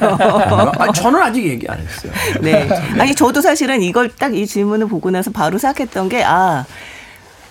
아, 0.79 0.92
저는 0.92 1.20
아직 1.20 1.44
얘기 1.46 1.66
안 1.68 1.79
했어요. 1.79 2.12
네. 2.42 2.68
아니 2.98 3.14
저도 3.14 3.40
사실은 3.40 3.83
이걸 3.83 4.09
딱 4.11 4.37
이 4.37 4.46
질문을 4.46 4.87
보고 4.88 5.06
나서 5.11 5.31
바로 5.31 5.59
생각했던 5.59 6.09
게 6.09 6.25
아. 6.25 6.64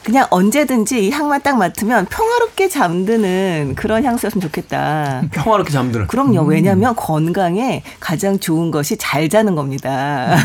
그냥 0.04 0.28
언제든지 0.30 1.08
이 1.08 1.10
향만 1.10 1.42
딱 1.42 1.58
맡으면 1.58 2.06
평화롭게 2.06 2.70
잠드는 2.70 3.74
그런 3.76 4.04
향수였으면 4.04 4.40
좋겠다. 4.44 5.24
평화롭게 5.32 5.74
잠드는. 5.74 6.06
그럼요. 6.06 6.42
왜냐하면 6.44 6.96
건강에 6.96 7.82
가장 8.00 8.38
좋은 8.38 8.70
것이 8.70 8.98
잘 8.98 9.30
자는 9.30 9.56
겁니다. 9.56 10.38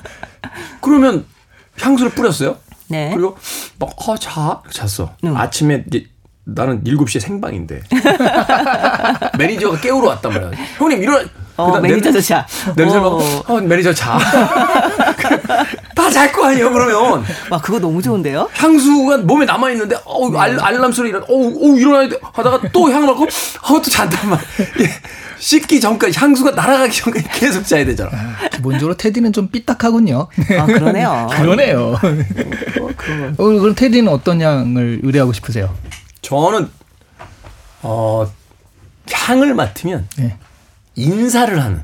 그러면 0.80 1.26
향수를 1.78 2.12
뿌렸어요. 2.12 2.56
네. 2.88 3.10
그리고 3.12 3.36
막, 3.78 3.90
어, 4.08 4.16
자? 4.16 4.62
잤어. 4.70 5.10
아침에 5.34 5.84
이제 5.88 6.06
나는 6.44 6.82
7시에 6.82 7.20
생방인데. 7.20 7.82
매니저가 9.38 9.80
깨우러 9.80 10.08
왔단 10.08 10.32
말이야. 10.32 10.50
형님, 10.78 11.02
일어나. 11.02 11.28
어, 11.58 11.78
냄- 11.80 12.00
자. 12.00 12.46
냄새 12.74 12.96
어. 12.96 13.00
맡고, 13.02 13.52
어, 13.54 13.60
매니저 13.60 13.92
자. 13.92 14.18
다 15.94 16.10
잘 16.10 16.32
거 16.32 16.46
아니에요, 16.46 16.72
그러면. 16.72 17.24
와, 17.50 17.60
그거 17.60 17.78
너무 17.78 18.00
좋은데요? 18.02 18.48
향수가 18.54 19.18
몸에 19.18 19.44
남아 19.44 19.70
있는데 19.72 19.96
어우 20.04 20.36
알, 20.36 20.58
알람 20.58 20.92
소리 20.92 21.10
일어 21.10 21.20
어우 21.28 21.54
어우 21.62 21.78
일어나야 21.78 22.08
돼 22.08 22.18
하다가 22.22 22.68
또향 22.72 23.04
넣고 23.06 23.26
어또 23.62 23.82
잔단 23.82 24.30
말이야 24.30 24.46
예. 24.80 24.90
씻기 25.38 25.80
전까지 25.80 26.18
향수가 26.18 26.52
날아가기 26.52 26.96
전까지 26.96 27.28
계속 27.32 27.64
자야 27.64 27.84
되잖아 27.84 28.10
기본적으로 28.52 28.96
테디는 28.96 29.32
좀 29.32 29.48
삐딱하군요. 29.48 30.26
아, 30.58 30.66
그러네요. 30.66 31.28
그러네요. 31.36 31.94
어, 32.00 33.36
그럼 33.36 33.74
테디는 33.74 34.10
어떤 34.12 34.40
향을 34.40 35.00
의뢰하고 35.02 35.32
싶으세요? 35.32 35.74
저는 36.22 36.68
어 37.82 38.28
향을 39.12 39.54
맡으면 39.54 40.08
네. 40.16 40.36
인사를 40.96 41.62
하는 41.62 41.82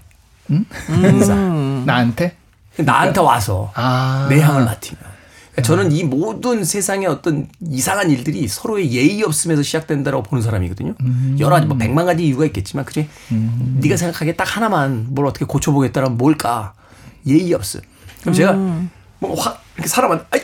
인사 0.90 1.34
나한테? 1.34 2.36
나한테 2.78 3.20
와서 3.20 3.70
아. 3.74 4.26
내 4.28 4.40
향을 4.40 4.64
맡으면 4.64 5.14
그러니까 5.52 5.62
저는 5.62 5.92
이 5.92 6.02
모든 6.02 6.64
세상의 6.64 7.06
어떤 7.06 7.48
이상한 7.70 8.10
일들이 8.10 8.48
서로의 8.48 8.92
예의 8.92 9.22
없음에서 9.22 9.62
시작된다라고 9.62 10.24
보는 10.24 10.42
사람이거든요. 10.42 10.94
여러 11.38 11.54
가지 11.54 11.66
뭐 11.66 11.76
백만 11.76 12.06
가지 12.06 12.26
이유가 12.26 12.44
있겠지만 12.46 12.84
그중에 12.84 13.08
네가 13.76 13.96
생각하기에 13.96 14.34
딱 14.34 14.56
하나만 14.56 15.06
뭘 15.10 15.26
어떻게 15.28 15.44
고쳐보겠다라면 15.44 16.18
뭘까? 16.18 16.74
예의 17.26 17.54
없음. 17.54 17.80
그럼 18.22 18.34
제가 18.34 18.52
뭐확 19.20 19.62
이렇게 19.76 19.88
사람한테 19.88 20.26
아이 20.30 20.40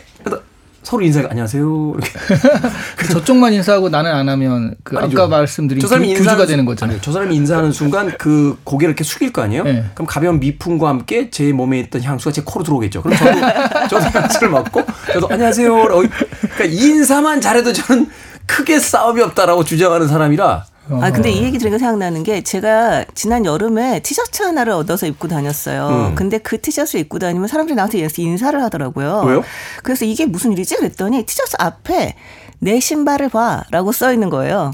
서로 0.82 1.02
인사가 1.04 1.28
안녕하세요 1.30 1.94
이렇게 1.94 2.10
그 2.96 3.08
저쪽만 3.08 3.52
인사하고 3.52 3.90
나는 3.90 4.10
안 4.12 4.28
하면 4.28 4.74
그 4.82 4.96
아니죠. 4.98 5.18
아까 5.22 5.28
말씀드린 5.28 5.80
저 5.80 5.86
사람이 5.86 6.08
교- 6.14 6.18
교주가 6.20 6.46
되는 6.46 6.60
순- 6.60 6.64
거잖아요. 6.66 6.94
아니요. 6.94 7.02
저 7.04 7.12
사람이 7.12 7.34
인사하는 7.36 7.70
순간 7.70 8.12
그 8.18 8.58
고개를 8.64 8.90
이렇게 8.92 9.04
숙일 9.04 9.32
거 9.32 9.42
아니에요? 9.42 9.62
네. 9.64 9.84
그럼 9.94 10.06
가벼운 10.06 10.40
미풍과 10.40 10.88
함께 10.88 11.30
제 11.30 11.52
몸에 11.52 11.78
있던 11.80 12.02
향수가 12.02 12.32
제 12.32 12.42
코로 12.44 12.64
들어오겠죠. 12.64 13.02
그럼 13.02 13.16
저도 13.18 14.00
저도 14.00 14.18
향수를 14.20 14.48
맡고 14.50 14.82
저도 15.12 15.28
안녕하세요. 15.30 15.68
라고 15.86 16.02
그러니까 16.40 16.64
인사만 16.64 17.40
잘해도 17.42 17.72
저는 17.74 18.08
크게 18.46 18.78
싸움이 18.80 19.20
없다라고 19.20 19.64
주장하는 19.64 20.08
사람이라 20.08 20.64
아 21.00 21.10
근데 21.12 21.30
이 21.30 21.42
얘기 21.42 21.58
들으니까 21.58 21.78
생각나는 21.78 22.22
게 22.24 22.42
제가 22.42 23.04
지난 23.14 23.44
여름에 23.44 24.00
티셔츠 24.00 24.42
하나를 24.42 24.72
얻어서 24.72 25.06
입고 25.06 25.28
다녔어요. 25.28 26.08
음. 26.10 26.14
근데 26.14 26.38
그 26.38 26.60
티셔츠 26.60 26.96
입고 26.96 27.18
다니면 27.18 27.48
사람들이 27.48 27.76
나한테 27.76 28.06
인사를 28.16 28.60
하더라고요. 28.62 29.22
왜요? 29.26 29.44
그래서 29.82 30.04
이게 30.04 30.26
무슨 30.26 30.52
일이지? 30.52 30.76
그랬더니 30.76 31.24
티셔츠 31.24 31.56
앞에 31.58 32.14
내 32.58 32.80
신발을 32.80 33.28
봐라고 33.28 33.92
써 33.92 34.12
있는 34.12 34.30
거예요. 34.30 34.72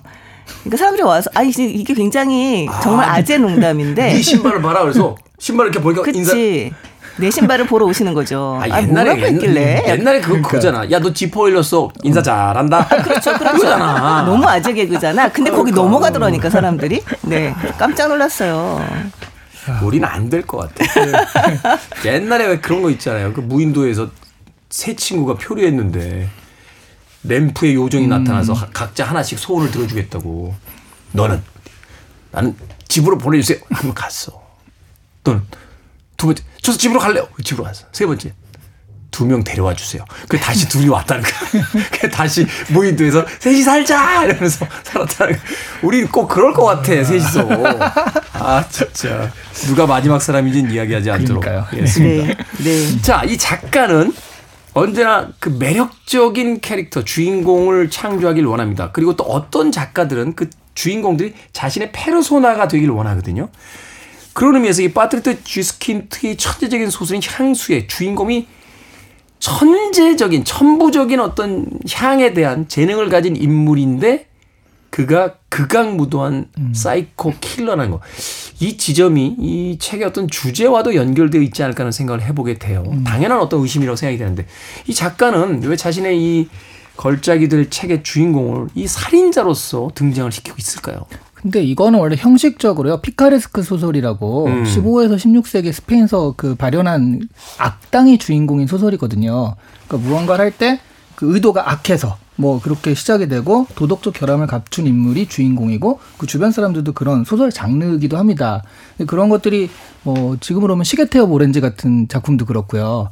그러니까 0.60 0.76
사람들이 0.76 1.02
와서 1.06 1.30
아 1.34 1.42
이게 1.42 1.64
이게 1.66 1.92
굉장히 1.94 2.68
정말 2.82 3.08
아 3.10 3.22
재 3.24 3.36
농담인데. 3.38 4.12
네 4.14 4.22
신발을 4.22 4.62
봐라 4.62 4.82
그래서 4.82 5.16
신발 5.38 5.66
이렇게 5.66 5.80
보니까 5.80 6.02
인사 6.14 6.32
그치. 6.32 6.72
내 7.18 7.30
신발을 7.30 7.66
보러 7.66 7.86
오시는 7.86 8.12
거죠. 8.14 8.60
아, 8.62 8.66
아, 8.76 8.82
뭐라고 8.82 9.20
했길래. 9.20 9.84
옛날에 9.88 10.20
그거 10.20 10.36
그거잖아. 10.42 10.90
야 10.90 10.98
너 10.98 11.12
지퍼 11.12 11.48
일렀어. 11.48 11.90
인사 12.02 12.22
잘한다. 12.22 12.86
그렇죠, 12.88 13.32
그렇죠. 13.38 13.54
그거잖아. 13.54 14.22
너무 14.22 14.46
아재 14.46 14.72
개그잖아. 14.74 15.30
근데 15.30 15.50
거기 15.50 15.72
넘어가더라니까 15.72 16.50
사람들이. 16.50 17.02
네, 17.22 17.54
깜짝 17.78 18.08
놀랐어요. 18.08 18.84
우리는 19.82 20.06
안 20.06 20.28
될 20.30 20.42
것 20.46 20.58
같아. 20.74 21.78
옛날에 22.04 22.46
왜 22.46 22.60
그런 22.60 22.82
거 22.82 22.90
있잖아요. 22.90 23.32
그 23.32 23.40
무인도에서 23.40 24.08
세 24.70 24.94
친구가 24.94 25.34
표류했는데 25.34 26.28
램프의 27.24 27.74
요정이 27.74 28.06
나타나서 28.08 28.52
하- 28.52 28.68
각자 28.72 29.04
하나씩 29.04 29.38
소원을 29.38 29.70
들어주겠다고. 29.70 30.54
너는 31.12 31.42
나는 32.30 32.54
집으로 32.88 33.16
보내주세요. 33.18 33.58
한번 33.70 33.94
갔어. 33.94 34.40
너는 35.24 35.42
두 36.16 36.26
번째 36.26 36.42
저도 36.66 36.78
집으로 36.78 36.98
갈래요. 37.00 37.28
집으로 37.44 37.64
갔어. 37.64 37.86
세 37.92 38.04
번째 38.06 38.32
두 39.12 39.24
명 39.24 39.42
데려와 39.44 39.72
주세요. 39.74 40.04
그 40.28 40.36
다시 40.38 40.68
둘이 40.68 40.88
왔다는 40.88 41.22
거야. 41.22 41.64
그 42.00 42.10
다시 42.10 42.44
무인도에서 42.68 43.24
셋이 43.38 43.62
살자 43.62 44.24
이러면서 44.24 44.66
살았다는 44.82 45.32
거야. 45.34 45.42
우린 45.82 46.06
꼭 46.08 46.28
그럴 46.28 46.52
것 46.52 46.64
같아 46.64 47.02
셋이서. 47.02 47.48
아 48.34 48.64
진짜 48.68 49.30
누가 49.66 49.86
마지막 49.86 50.20
사람인지는 50.20 50.70
이야기하지 50.70 51.10
않도록. 51.10 51.44
그러니까요. 51.44 51.80
했습니다. 51.82 52.26
네, 52.26 52.64
네. 52.64 53.00
자, 53.02 53.22
이 53.24 53.38
작가는 53.38 54.12
언제나 54.74 55.28
그 55.40 55.48
매력적인 55.48 56.60
캐릭터, 56.60 57.02
주인공을 57.02 57.88
창조하길 57.88 58.44
원합니다. 58.44 58.90
그리고 58.92 59.16
또 59.16 59.24
어떤 59.24 59.72
작가들은 59.72 60.34
그 60.34 60.50
주인공들이 60.74 61.32
자신의 61.54 61.92
페르소나가 61.92 62.68
되길 62.68 62.90
원하거든요. 62.90 63.48
그런 64.36 64.56
의미에서 64.56 64.82
이 64.82 64.92
파트리크 64.92 65.44
쥐스킨트의 65.44 66.36
천재적인 66.36 66.90
소설인 66.90 67.22
향수의 67.24 67.88
주인공이 67.88 68.46
천재적인, 69.38 70.44
천부적인 70.44 71.20
어떤 71.20 71.66
향에 71.90 72.34
대한 72.34 72.68
재능을 72.68 73.08
가진 73.08 73.34
인물인데 73.34 74.26
그가 74.90 75.36
극악무도한 75.48 76.50
사이코 76.74 77.32
킬러라는 77.40 77.92
거. 77.92 78.00
이 78.60 78.76
지점이 78.76 79.36
이 79.38 79.78
책의 79.80 80.06
어떤 80.06 80.28
주제와도 80.28 80.94
연결되어 80.96 81.40
있지 81.40 81.62
않을까 81.62 81.84
하는 81.84 81.92
생각을 81.92 82.20
해보게 82.20 82.58
돼요. 82.58 82.84
당연한 83.06 83.40
어떤 83.40 83.62
의심이라고 83.62 83.96
생각이 83.96 84.18
되는데 84.18 84.46
이 84.86 84.92
작가는 84.92 85.62
왜 85.62 85.76
자신의 85.76 86.20
이 86.20 86.48
걸작이들 86.98 87.70
책의 87.70 88.02
주인공을 88.02 88.68
이 88.74 88.86
살인자로서 88.86 89.92
등장을 89.94 90.30
시키고 90.30 90.56
있을까요? 90.58 91.06
근데 91.42 91.62
이거는 91.62 91.98
원래 91.98 92.16
형식적으로요. 92.16 93.00
피카레스크 93.02 93.62
소설이라고 93.62 94.46
음. 94.46 94.64
15에서 94.64 95.16
16세기 95.16 95.72
스페인서 95.72 96.34
그 96.36 96.54
발현한 96.54 97.28
악당이 97.58 98.18
주인공인 98.18 98.66
소설이거든요. 98.66 99.54
그러니까 99.86 100.08
무언가를 100.08 100.44
할 100.44 100.50
때 100.58 100.80
그 101.16 101.34
의도가 101.34 101.72
악해서 101.72 102.18
뭐 102.36 102.60
그렇게 102.60 102.92
시작이 102.94 103.26
되고 103.26 103.66
도덕적 103.74 104.12
결함을 104.12 104.46
갖춘 104.46 104.86
인물이 104.86 105.26
주인공이고 105.28 105.98
그 106.18 106.26
주변 106.26 106.52
사람들도 106.52 106.92
그런 106.92 107.24
소설 107.24 107.50
장르이기도 107.50 108.18
합니다. 108.18 108.62
그런 109.06 109.30
것들이 109.30 109.70
뭐 110.02 110.36
지금으로 110.38 110.74
보면 110.74 110.84
시계태엽 110.84 111.24
오렌지 111.24 111.62
같은 111.62 112.06
작품도 112.08 112.44
그렇고요. 112.44 113.08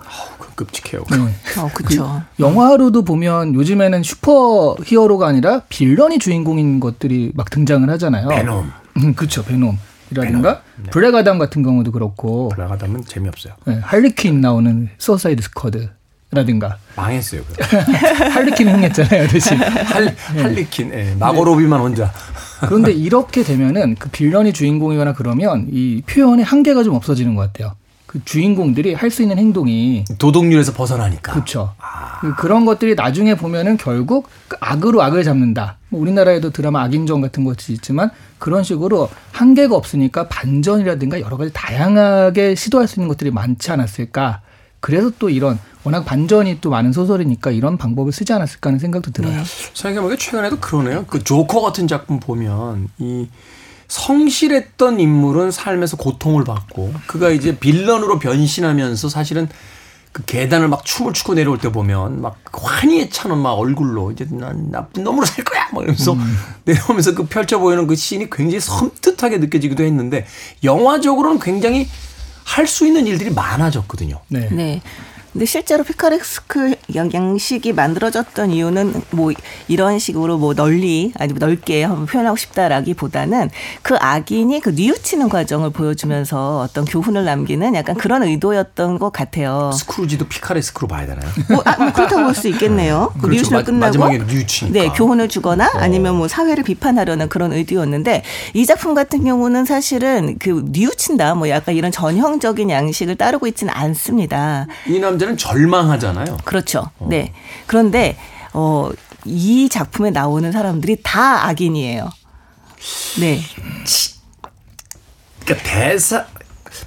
그 0.55 0.65
끔찍해요. 0.65 1.05
네. 1.11 1.61
어, 1.61 1.71
그렇죠. 1.75 2.23
영화로도 2.39 3.05
보면 3.05 3.55
요즘에는 3.55 4.03
슈퍼 4.03 4.77
히어로가 4.85 5.27
아니라 5.27 5.63
빌런이 5.69 6.19
주인공인 6.19 6.81
것들이 6.81 7.33
막 7.35 7.51
등장을 7.51 7.89
하잖아요. 7.91 8.29
베놈. 8.29 8.73
음, 8.99 9.15
그렇죠. 9.15 9.45
베놈 9.45 9.79
이라든가 10.11 10.63
네. 10.77 10.91
블랙 10.91 11.15
아담 11.15 11.39
같은 11.39 11.63
경우도 11.63 11.93
그렇고 11.93 12.51
올라가다면 12.57 13.05
재미없어요. 13.05 13.55
네, 13.67 13.79
할리퀸 13.83 14.41
나오는 14.41 14.89
수어사이드 14.99 15.43
스쿼드 15.43 15.89
라든가 16.31 16.79
망했어요. 16.97 17.43
그거. 17.45 17.65
할리퀸 18.31 18.69
흥했잖아요, 18.69 19.29
대신. 19.29 19.57
할, 19.57 20.17
할리퀸, 20.37 20.93
예, 20.93 21.15
마고 21.19 21.41
로비만 21.41 21.79
혼자. 21.81 22.13
그런데 22.61 22.93
이렇게 22.93 23.45
되면은 23.45 23.97
그 23.99 24.09
빌런이 24.11 24.53
주인공이거나 24.53 25.13
그러면 25.13 25.69
이 25.71 26.03
표현의 26.07 26.45
한계가 26.45 26.83
좀 26.83 26.95
없어지는 26.97 27.35
것 27.37 27.43
같아요. 27.53 27.75
그 28.15 28.25
주인공들이 28.25 28.95
할 28.95 29.11
수 29.11 29.23
있는 29.23 29.39
행동이 29.39 30.05
도덕률에서 30.19 30.73
벗어나니까. 30.73 31.33
그렇죠. 31.33 31.75
그런 32.39 32.65
것들이 32.65 32.95
나중에 32.95 33.35
보면은 33.35 33.77
결국 33.77 34.29
그 34.47 34.57
악으로 34.61 35.03
악을 35.03 35.25
잡는다. 35.25 35.79
뭐 35.89 36.01
우리나라에도 36.01 36.51
드라마 36.51 36.83
악인전 36.85 37.21
같은 37.21 37.45
것이 37.45 37.73
있지만 37.73 38.11
그런 38.39 38.63
식으로 38.63 39.09
한계가 39.33 39.75
없으니까 39.75 40.29
반전이라든가 40.29 41.21
여러 41.21 41.37
가지 41.37 41.53
다양하게 41.53 42.55
시도할 42.55 42.87
수 42.87 43.01
있는 43.01 43.09
것들이 43.09 43.33
많지 43.33 43.73
않았을까. 43.73 44.41
그래서 44.79 45.11
또 45.19 45.29
이런 45.29 45.59
워낙 45.83 46.05
반전이 46.05 46.59
또 46.61 46.71
많은 46.71 46.93
소설이니까 46.93 47.51
이런 47.51 47.77
방법을 47.77 48.13
쓰지 48.13 48.33
않았을까 48.33 48.69
하는 48.69 48.79
생각도 48.79 49.11
들어요. 49.11 49.43
생각해보니까 49.75 50.17
최근에도 50.19 50.61
그러네요. 50.61 51.05
그 51.07 51.23
조커 51.23 51.61
같은 51.63 51.89
작품 51.89 52.21
보면 52.21 52.89
이 52.99 53.29
성실했던 53.89 55.01
인물은 55.01 55.51
삶에서 55.51 55.97
고통을 55.97 56.45
받고 56.45 56.93
그가 57.07 57.31
이제 57.31 57.59
빌런으로 57.59 58.19
변신하면서 58.19 59.09
사실은 59.09 59.49
그 60.13 60.25
계단을 60.25 60.69
막 60.69 60.85
춤을 60.85 61.13
추고 61.13 61.35
내려올 61.35 61.59
때 61.59 61.73
보면 61.73 62.21
막 62.21 62.39
환희에 62.53 63.09
차는 63.09 63.37
막 63.37 63.55
얼굴로 63.55 64.13
이제 64.13 64.27
난 64.31 64.71
나쁜 64.71 65.03
놈으로 65.03 65.27
살 65.27 65.45
거야 65.45 65.69
막 65.73 65.83
이러면서 65.83 66.17
내려오면서 66.65 67.15
그 67.15 67.27
펼쳐 67.27 67.59
보이는 67.59 67.87
그 67.89 67.97
씬이 67.97 68.29
굉장히 68.31 68.61
섬뜩하게 68.61 69.39
느껴지기도 69.39 69.83
했는데 69.83 70.25
영화적으로는 70.63 71.41
굉장히 71.41 71.89
할 72.45 72.67
수 72.67 72.87
있는 72.87 73.07
일들이 73.07 73.31
많아졌거든요. 73.31 74.21
네. 74.29 74.49
네. 74.53 74.83
근데 75.35 75.47
실제로 75.47 75.83
피카레스크 75.83 76.77
양식이 76.95 77.73
만들어졌던 77.73 78.53
이유는 78.53 79.03
뭐 79.11 79.33
이런 79.67 79.99
식으로 79.99 80.39
뭐 80.39 80.55
널리 80.55 81.13
아니면 81.19 81.41
넓게 81.41 81.83
한번 81.83 82.07
표현하고 82.07 82.37
싶다라기보다는 82.37 83.51
그 83.83 83.97
악인이 83.99 84.61
그 84.61 84.71
뉘우치는 84.71 85.29
과정을 85.29 85.71
보여주면서 85.71 86.61
어떤 86.61 86.85
교훈을 86.85 87.25
남기는 87.25 87.75
약간 87.75 87.97
그런 87.97 88.23
의도였던 88.23 89.01
것 89.01 89.11
같아요. 89.13 89.73
스크루지도 89.75 90.29
피카레스크로 90.29 90.87
봐야 90.87 91.05
되나요? 91.05 91.29
뭐, 91.51 91.61
아, 91.65 91.83
뭐 91.83 91.93
그렇다고 91.93 92.23
볼 92.23 92.35
수 92.35 92.47
있겠네요. 92.47 93.11
그 93.15 93.23
그렇죠. 93.23 93.33
뉘우치를 93.35 93.59
마- 93.59 93.65
끝나고 93.65 93.99
마지막에 93.99 94.19
뉘우치니까. 94.33 94.79
네 94.81 94.89
교훈을 94.91 95.29
주거나 95.29 95.69
아니면 95.75 96.15
뭐 96.17 96.29
사회를 96.29 96.63
비판하려는 96.63 97.29
그런 97.29 97.53
의도였는데 97.53 98.23
이 98.55 98.67
작품 98.67 98.95
같은 98.95 99.25
경우는 99.25 99.65
사실은 99.65 100.37
그 100.39 100.63
뉘우친다 100.69 101.35
뭐 101.35 101.49
약간 101.49 101.75
이런 101.75 101.91
전형적인 101.91 102.71
양식을 102.71 103.17
따르고 103.17 103.49
있지는 103.49 103.75
않습니다. 103.75 104.69
이 104.87 105.01
남자 105.01 105.24
는 105.27 105.37
절망하잖아요. 105.37 106.39
그렇죠. 106.45 106.91
네. 107.09 107.33
그런데 107.67 108.17
어, 108.53 108.91
이 109.25 109.69
작품에 109.69 110.11
나오는 110.11 110.51
사람들이 110.53 110.99
다 111.03 111.47
악인이에요. 111.47 112.11
네. 113.21 113.41
그러니까 115.45 115.71
대사 115.71 116.27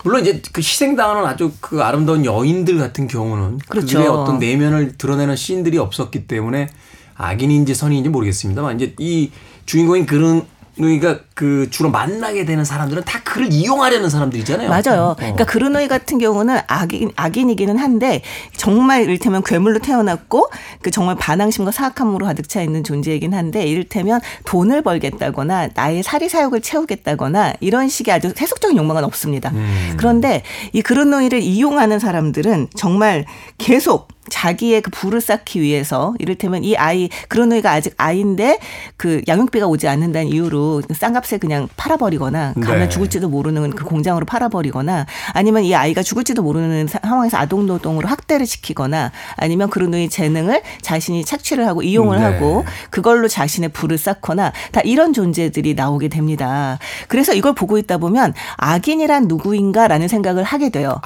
물론 0.03 0.21
이제 0.21 0.41
그 0.51 0.59
희생당하는 0.59 1.25
아주 1.25 1.51
그 1.61 1.81
아름다운 1.81 2.25
여인들 2.25 2.77
같은 2.77 3.07
경우는 3.07 3.59
그렇죠. 3.69 3.87
그들의 3.87 4.07
어떤 4.07 4.39
내면을 4.39 4.97
드러내는 4.97 5.35
씬들이 5.35 5.77
없었기 5.77 6.27
때문에 6.27 6.67
악인인지 7.15 7.73
선인인지 7.73 8.09
모르겠습니다만 8.09 8.75
이제 8.75 8.93
이 8.99 9.31
주인공인 9.65 10.05
그런 10.05 10.45
그러니까 10.75 11.19
그 11.37 11.67
주로 11.69 11.91
만나게 11.91 12.45
되는 12.45 12.65
사람들은 12.65 13.03
다 13.03 13.21
그를 13.23 13.53
이용하려는 13.53 14.09
사람들이잖아요. 14.09 14.69
맞아요. 14.69 15.09
어. 15.09 15.15
그러니까 15.15 15.45
그르노이 15.45 15.87
같은 15.87 16.17
경우는 16.17 16.57
악인, 16.65 17.11
악인이기는 17.15 17.77
한데 17.77 18.23
정말 18.55 19.03
이를테면 19.03 19.43
괴물로 19.45 19.77
태어났고 19.77 20.49
그 20.81 20.89
정말 20.89 21.15
반항심과 21.15 21.69
사악함으로 21.69 22.25
가득 22.25 22.49
차 22.49 22.63
있는 22.63 22.83
존재이긴 22.83 23.35
한데 23.35 23.67
이를테면 23.67 24.19
돈을 24.45 24.81
벌겠다거나 24.81 25.69
나의 25.75 26.01
사리 26.01 26.27
사욕을 26.27 26.61
채우겠다거나 26.61 27.53
이런 27.59 27.87
식의 27.87 28.15
아주 28.15 28.33
세속적인 28.35 28.75
욕망은 28.75 29.03
없습니다. 29.03 29.53
그런데 29.97 30.41
이 30.73 30.81
그르노이를 30.81 31.39
이용하는 31.39 31.99
사람들은 31.99 32.69
정말 32.75 33.25
계속 33.59 34.07
자기의 34.29 34.81
그 34.81 34.91
부를 34.91 35.21
쌓기 35.21 35.61
위해서 35.61 36.13
이를테면 36.19 36.63
이 36.63 36.75
아이 36.75 37.09
그르노이가 37.29 37.71
아직 37.71 37.93
아이인데 37.97 38.59
그 38.97 39.21
양육비가 39.27 39.67
오지 39.67 39.87
않는다는 39.87 40.27
이유로 40.27 40.81
싼 40.93 41.13
값에 41.27 41.37
그냥 41.37 41.67
팔아버리거나 41.77 42.53
가면 42.53 42.79
네. 42.79 42.89
죽을지도 42.89 43.27
모르는 43.29 43.71
그 43.71 43.83
공장으로 43.83 44.25
팔아버리거나 44.25 45.05
아니면 45.33 45.63
이 45.63 45.75
아이가 45.75 46.01
죽을지도 46.01 46.41
모르는 46.41 46.87
사- 46.87 46.99
상황에서 47.03 47.37
아동 47.37 47.65
노동으로 47.67 48.07
학대를 48.07 48.45
시키거나 48.45 49.11
아니면 49.35 49.69
그르노이 49.69 50.09
재능을 50.09 50.61
자신이 50.81 51.25
착취를 51.25 51.67
하고 51.67 51.83
이용을 51.83 52.17
네. 52.19 52.23
하고 52.23 52.65
그걸로 52.89 53.27
자신의 53.27 53.69
부를 53.69 53.97
쌓거나 53.97 54.53
다 54.71 54.81
이런 54.83 55.13
존재들이 55.13 55.73
나오게 55.73 56.07
됩니다. 56.07 56.79
그래서 57.07 57.33
이걸 57.33 57.53
보고 57.53 57.77
있다 57.77 57.97
보면 57.97 58.33
악인이란 58.57 59.27
누구인가라는 59.27 60.07
생각을 60.07 60.43
하게 60.43 60.69
돼요. 60.69 60.99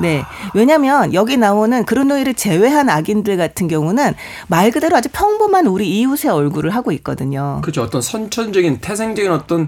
네. 0.00 0.22
왜냐하면 0.54 1.14
여기 1.14 1.36
나오는 1.36 1.84
그르노이를 1.84 2.34
제외한 2.34 2.88
악인들 2.88 3.36
같은 3.36 3.68
경우는 3.68 4.14
말 4.48 4.70
그대로 4.70 4.96
아주 4.96 5.08
평범한 5.12 5.66
우리 5.66 5.88
이웃의 6.00 6.30
얼굴을 6.30 6.70
하고 6.70 6.90
있거든요. 6.92 7.60
그렇죠. 7.62 7.82
어떤 7.82 8.02
선천적인 8.02 8.78
태생적인 8.80 9.30
어떤 9.30 9.63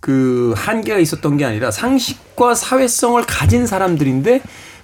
그 0.00 0.54
한계가 0.56 0.98
있었던 0.98 1.36
게 1.36 1.44
아니라 1.44 1.70
상식과 1.70 2.54
사회성을 2.54 3.22
가진 3.24 3.66
사람들인데 3.66 4.40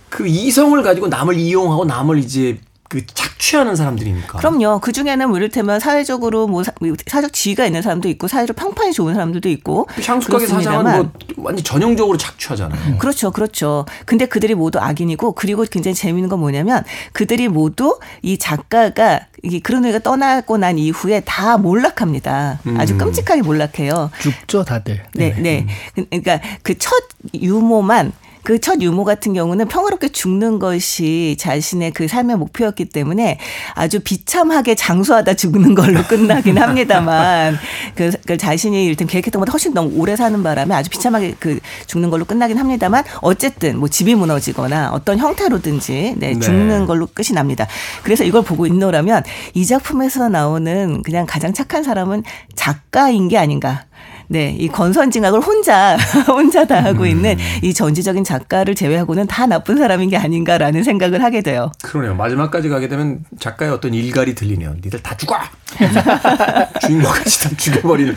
그 0.08 0.26
이성을 0.26 0.82
가지고 0.82 1.08
남을 1.08 1.36
이용하고 1.36 1.84
남을 1.84 2.18
이제 2.18 2.58
그 2.92 3.06
착취하는 3.06 3.74
사람들이니까. 3.74 4.36
그럼요. 4.38 4.78
그 4.80 4.92
중에는 4.92 5.26
뭐 5.30 5.38
이를테면 5.38 5.80
사회적으로 5.80 6.46
뭐 6.46 6.62
사- 6.62 6.72
사회적 7.06 7.32
지위가 7.32 7.64
있는 7.64 7.80
사람도 7.80 8.06
있고 8.10 8.28
사회적 8.28 8.54
평판이 8.54 8.92
좋은 8.92 9.14
사람들도 9.14 9.48
있고 9.48 9.88
향수 10.04 10.28
가게 10.28 10.46
사장은 10.46 10.60
그렇습니다만 10.84 11.12
뭐 11.36 11.46
완전 11.46 11.64
전형적으로 11.64 12.18
착취하잖아요. 12.18 12.98
그렇죠, 12.98 13.30
그렇죠. 13.30 13.86
근데 14.04 14.26
그들이 14.26 14.54
모두 14.54 14.78
악인이고 14.78 15.32
그리고 15.32 15.64
굉장히 15.70 15.94
재미있는 15.94 16.28
건 16.28 16.40
뭐냐면 16.40 16.84
그들이 17.14 17.48
모두 17.48 17.98
이 18.20 18.36
작가가 18.36 19.20
이 19.42 19.60
그런 19.60 19.86
애가 19.86 20.00
떠나고 20.00 20.58
난 20.58 20.76
이후에 20.78 21.20
다 21.20 21.56
몰락합니다. 21.56 22.60
아주 22.76 22.98
끔찍하게 22.98 23.40
몰락해요. 23.40 24.10
죽죠 24.20 24.64
다들. 24.64 25.02
네, 25.14 25.34
네. 25.38 25.66
그러니까 25.94 26.40
그 26.62 26.74
첫 26.78 26.92
유모만 27.32 28.12
그 28.42 28.62
첫 28.62 28.80
유모 28.80 29.04
같은 29.04 29.34
경우는 29.34 29.66
평화롭게 29.66 30.10
죽는 30.10 30.60
것이 30.60 31.36
자신의 31.38 31.90
그 31.90 32.06
삶의 32.06 32.36
목표였기 32.36 32.86
때문에 32.86 33.38
아주 33.74 33.98
비참하게 33.98 34.76
장수하다 34.76 35.34
죽는 35.34 35.74
걸로 35.74 36.00
끝나긴 36.06 36.58
합니다만 36.58 37.58
그, 37.96 38.12
그 38.24 38.36
자신이 38.36 38.86
일단 38.86 39.08
계획했던 39.08 39.40
것보다 39.40 39.52
훨씬 39.52 39.74
너무 39.74 39.90
오래 39.96 40.14
사는 40.14 40.40
바람에 40.40 40.74
아주 40.74 40.90
비참하게 40.90 41.34
그 41.40 41.58
죽는 41.88 42.10
걸로 42.10 42.24
끝나긴 42.24 42.56
합니다만 42.56 43.02
어쨌든 43.20 43.78
뭐 43.78 43.88
집이 43.88 44.14
무너지거나 44.14 44.92
어떤 44.92 45.18
형태로든지 45.18 46.14
네, 46.16 46.34
네. 46.34 46.38
죽는 46.38 46.86
걸로 46.86 47.08
끝이 47.12 47.34
납니다. 47.34 47.66
그래서 48.04 48.22
이걸 48.22 48.44
보고 48.44 48.66
있노라면 48.66 49.24
이 49.54 49.66
작품에서 49.66 50.28
나오는 50.28 51.02
그냥 51.02 51.26
가장 51.26 51.52
착한 51.52 51.82
사람은 51.82 52.22
작가인 52.54 53.26
게 53.26 53.38
아닌가. 53.38 53.86
네, 54.32 54.56
이 54.58 54.66
건선 54.66 55.10
징악을 55.10 55.40
혼자 55.40 55.94
혼자 56.26 56.64
다 56.64 56.82
하고 56.82 57.04
있는 57.04 57.36
이 57.60 57.74
전지적인 57.74 58.24
작가를 58.24 58.74
제외하고는 58.74 59.26
다 59.26 59.44
나쁜 59.44 59.76
사람인 59.76 60.08
게 60.08 60.16
아닌가라는 60.16 60.84
생각을 60.84 61.22
하게 61.22 61.42
돼요. 61.42 61.70
그러네요. 61.82 62.14
마지막까지 62.14 62.70
가게 62.70 62.88
되면 62.88 63.26
작가의 63.38 63.70
어떤 63.70 63.92
일갈이 63.92 64.34
들리네요. 64.34 64.76
니들 64.82 65.02
다 65.02 65.14
죽어! 65.18 65.36
주인공까지 66.80 67.42
다 67.42 67.50
죽여버리는. 67.58 68.16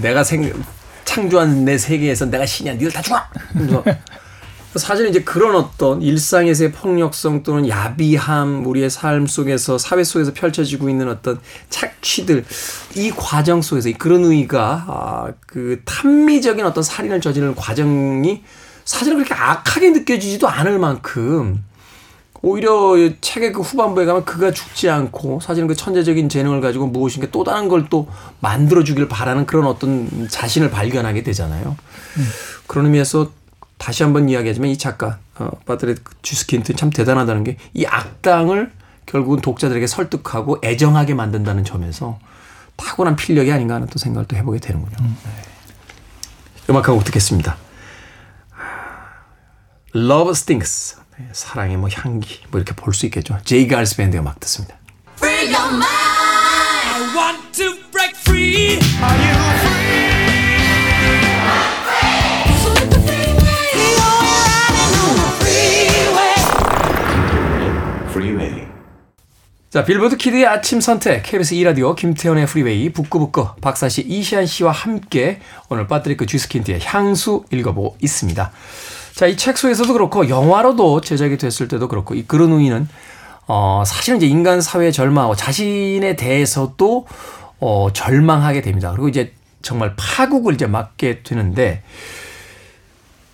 내가 0.00 0.22
생, 0.22 0.52
창조한 1.04 1.64
내 1.64 1.76
세계에서 1.76 2.26
내가 2.26 2.46
신이야. 2.46 2.74
니들 2.74 2.92
다 2.92 3.02
죽어! 3.02 3.20
그래서 3.52 3.82
사실 4.78 5.08
이제 5.08 5.22
그런 5.22 5.54
어떤 5.56 6.02
일상에서의 6.02 6.72
폭력성 6.72 7.42
또는 7.42 7.68
야비함, 7.68 8.66
우리의 8.66 8.90
삶 8.90 9.26
속에서, 9.26 9.78
사회 9.78 10.04
속에서 10.04 10.32
펼쳐지고 10.32 10.88
있는 10.88 11.08
어떤 11.08 11.38
착취들, 11.70 12.44
이 12.96 13.10
과정 13.10 13.62
속에서 13.62 13.88
이 13.88 13.92
그런 13.94 14.24
의가, 14.24 14.84
아, 14.88 15.32
그 15.46 15.80
탐미적인 15.84 16.64
어떤 16.64 16.82
살인을 16.82 17.20
저지르는 17.20 17.54
과정이 17.54 18.42
사실은 18.84 19.18
그렇게 19.18 19.34
악하게 19.34 19.90
느껴지지도 19.90 20.48
않을 20.48 20.78
만큼 20.78 21.64
오히려 22.42 22.96
이 22.96 23.16
책의 23.20 23.52
그 23.52 23.60
후반부에 23.60 24.04
가면 24.04 24.24
그가 24.24 24.52
죽지 24.52 24.88
않고 24.88 25.40
사실은 25.40 25.66
그 25.66 25.74
천재적인 25.74 26.28
재능을 26.28 26.60
가지고 26.60 26.86
무엇인가 26.86 27.28
또 27.32 27.42
다른 27.42 27.68
걸 27.68 27.86
또 27.88 28.08
만들어 28.40 28.84
주길 28.84 29.08
바라는 29.08 29.46
그런 29.46 29.66
어떤 29.66 30.28
자신을 30.28 30.70
발견하게 30.70 31.22
되잖아요. 31.22 31.76
그런 32.66 32.86
의미에서 32.86 33.30
다시 33.78 34.02
한번 34.02 34.28
이야기하지만 34.28 34.70
이 34.70 34.78
작가 34.78 35.18
어, 35.38 35.50
바드레 35.66 35.96
주스킨트 36.22 36.74
참 36.76 36.90
대단하다는 36.90 37.44
게 37.44 37.56
이 37.74 37.84
악당을 37.86 38.72
결국은 39.04 39.40
독자들에게 39.40 39.86
설득하고 39.86 40.58
애정하게 40.64 41.14
만든다는 41.14 41.64
점에서 41.64 42.18
타고난 42.76 43.14
필력이 43.16 43.52
아닌가 43.52 43.74
하는 43.76 43.86
또 43.86 43.98
생각을 43.98 44.26
또 44.26 44.36
해보게 44.36 44.58
되는군요. 44.58 44.96
네. 45.00 45.42
음악 46.70 46.88
한곡 46.88 47.04
듣겠습니다. 47.04 47.56
Love 49.94 50.30
Stinks. 50.32 50.96
네, 51.18 51.28
사랑의 51.32 51.76
뭐 51.76 51.88
향기 51.92 52.40
뭐 52.50 52.60
이렇게 52.60 52.74
볼 52.74 52.92
수 52.92 53.06
있겠죠. 53.06 53.38
제이 53.44 53.68
갈스 53.68 53.96
밴드의 53.96 54.20
음악 54.20 54.40
듣습니다. 54.40 54.76
Free 55.16 55.54
your 55.54 55.68
mind. 55.68 55.86
I 55.86 57.14
want 57.16 57.52
to 57.52 57.72
break 57.92 58.14
free. 58.18 58.78
Are 59.02 59.16
you 59.16 59.68
So 59.70 59.75
자, 69.76 69.84
빌보드 69.84 70.16
키드의 70.16 70.46
아침 70.46 70.80
선택, 70.80 71.22
KBS 71.22 71.54
2라디오, 71.56 71.94
김태훈의 71.94 72.46
프리웨이, 72.46 72.88
북끄북끄, 72.94 73.48
박사씨, 73.60 74.06
이시한 74.08 74.46
씨와 74.46 74.72
함께 74.72 75.38
오늘 75.68 75.86
파트리크 75.86 76.24
쥐스킨트의 76.24 76.80
향수 76.82 77.44
읽어보고 77.52 77.98
있습니다. 78.00 78.52
자, 79.12 79.26
이 79.26 79.36
책 79.36 79.58
속에서도 79.58 79.92
그렇고, 79.92 80.30
영화로도 80.30 81.02
제작이 81.02 81.36
됐을 81.36 81.68
때도 81.68 81.88
그렇고, 81.88 82.14
이 82.14 82.22
그르누이는, 82.26 82.88
어, 83.48 83.82
사실은 83.86 84.16
이제 84.16 84.26
인간 84.26 84.62
사회에 84.62 84.90
절망하고 84.92 85.36
자신에 85.36 86.16
대해서도, 86.16 87.06
어, 87.60 87.88
절망하게 87.92 88.62
됩니다. 88.62 88.92
그리고 88.92 89.10
이제 89.10 89.34
정말 89.60 89.92
파국을 89.98 90.54
이제 90.54 90.66
맞게 90.66 91.22
되는데, 91.22 91.82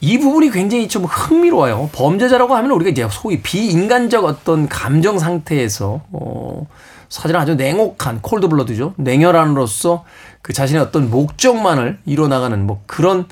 이 0.03 0.19
부분이 0.19 0.51
굉장히 0.51 0.89
좀 0.89 1.05
흥미로워요. 1.05 1.89
범죄자라고 1.93 2.55
하면 2.57 2.73
우리가 2.73 2.91
이제 2.91 3.09
소위 3.11 3.41
비인간적 3.41 4.25
어떤 4.27 4.69
감정 4.69 5.19
상태에서 5.19 6.03
어 6.13 6.67
사실은 7.09 7.41
아주 7.41 7.55
냉혹한 7.55 8.21
콜드블러드죠. 8.21 8.95
냉혈한으로서 8.97 10.05
그 10.43 10.53
자신의 10.53 10.83
어떤 10.83 11.09
목적만을 11.09 12.01
이뤄나가는 12.05 12.67
뭐 12.67 12.83
그런 12.87 13.27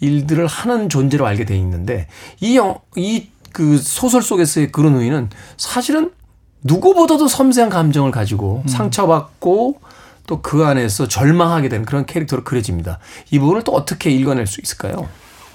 일들을 0.00 0.46
하는 0.46 0.88
존재로 0.88 1.26
알게 1.26 1.44
돼 1.46 1.56
있는데 1.56 2.08
이 2.40 2.58
영, 2.58 2.78
이 2.96 3.28
그 3.52 3.78
소설 3.78 4.22
속에서의 4.22 4.72
그런 4.72 4.96
의인은 4.96 5.30
사실은 5.56 6.12
누구보다도 6.62 7.26
섬세한 7.28 7.70
감정을 7.70 8.10
가지고 8.10 8.62
상처받고 8.66 9.80
또 10.26 10.42
그 10.42 10.64
안에서 10.64 11.08
절망하게 11.08 11.68
되는 11.68 11.84
그런 11.84 12.06
캐릭터로 12.06 12.44
그려집니다. 12.44 13.00
이 13.32 13.40
부분을 13.40 13.64
또 13.64 13.72
어떻게 13.72 14.10
읽어낼 14.10 14.46
수 14.46 14.60
있을까요? 14.60 15.08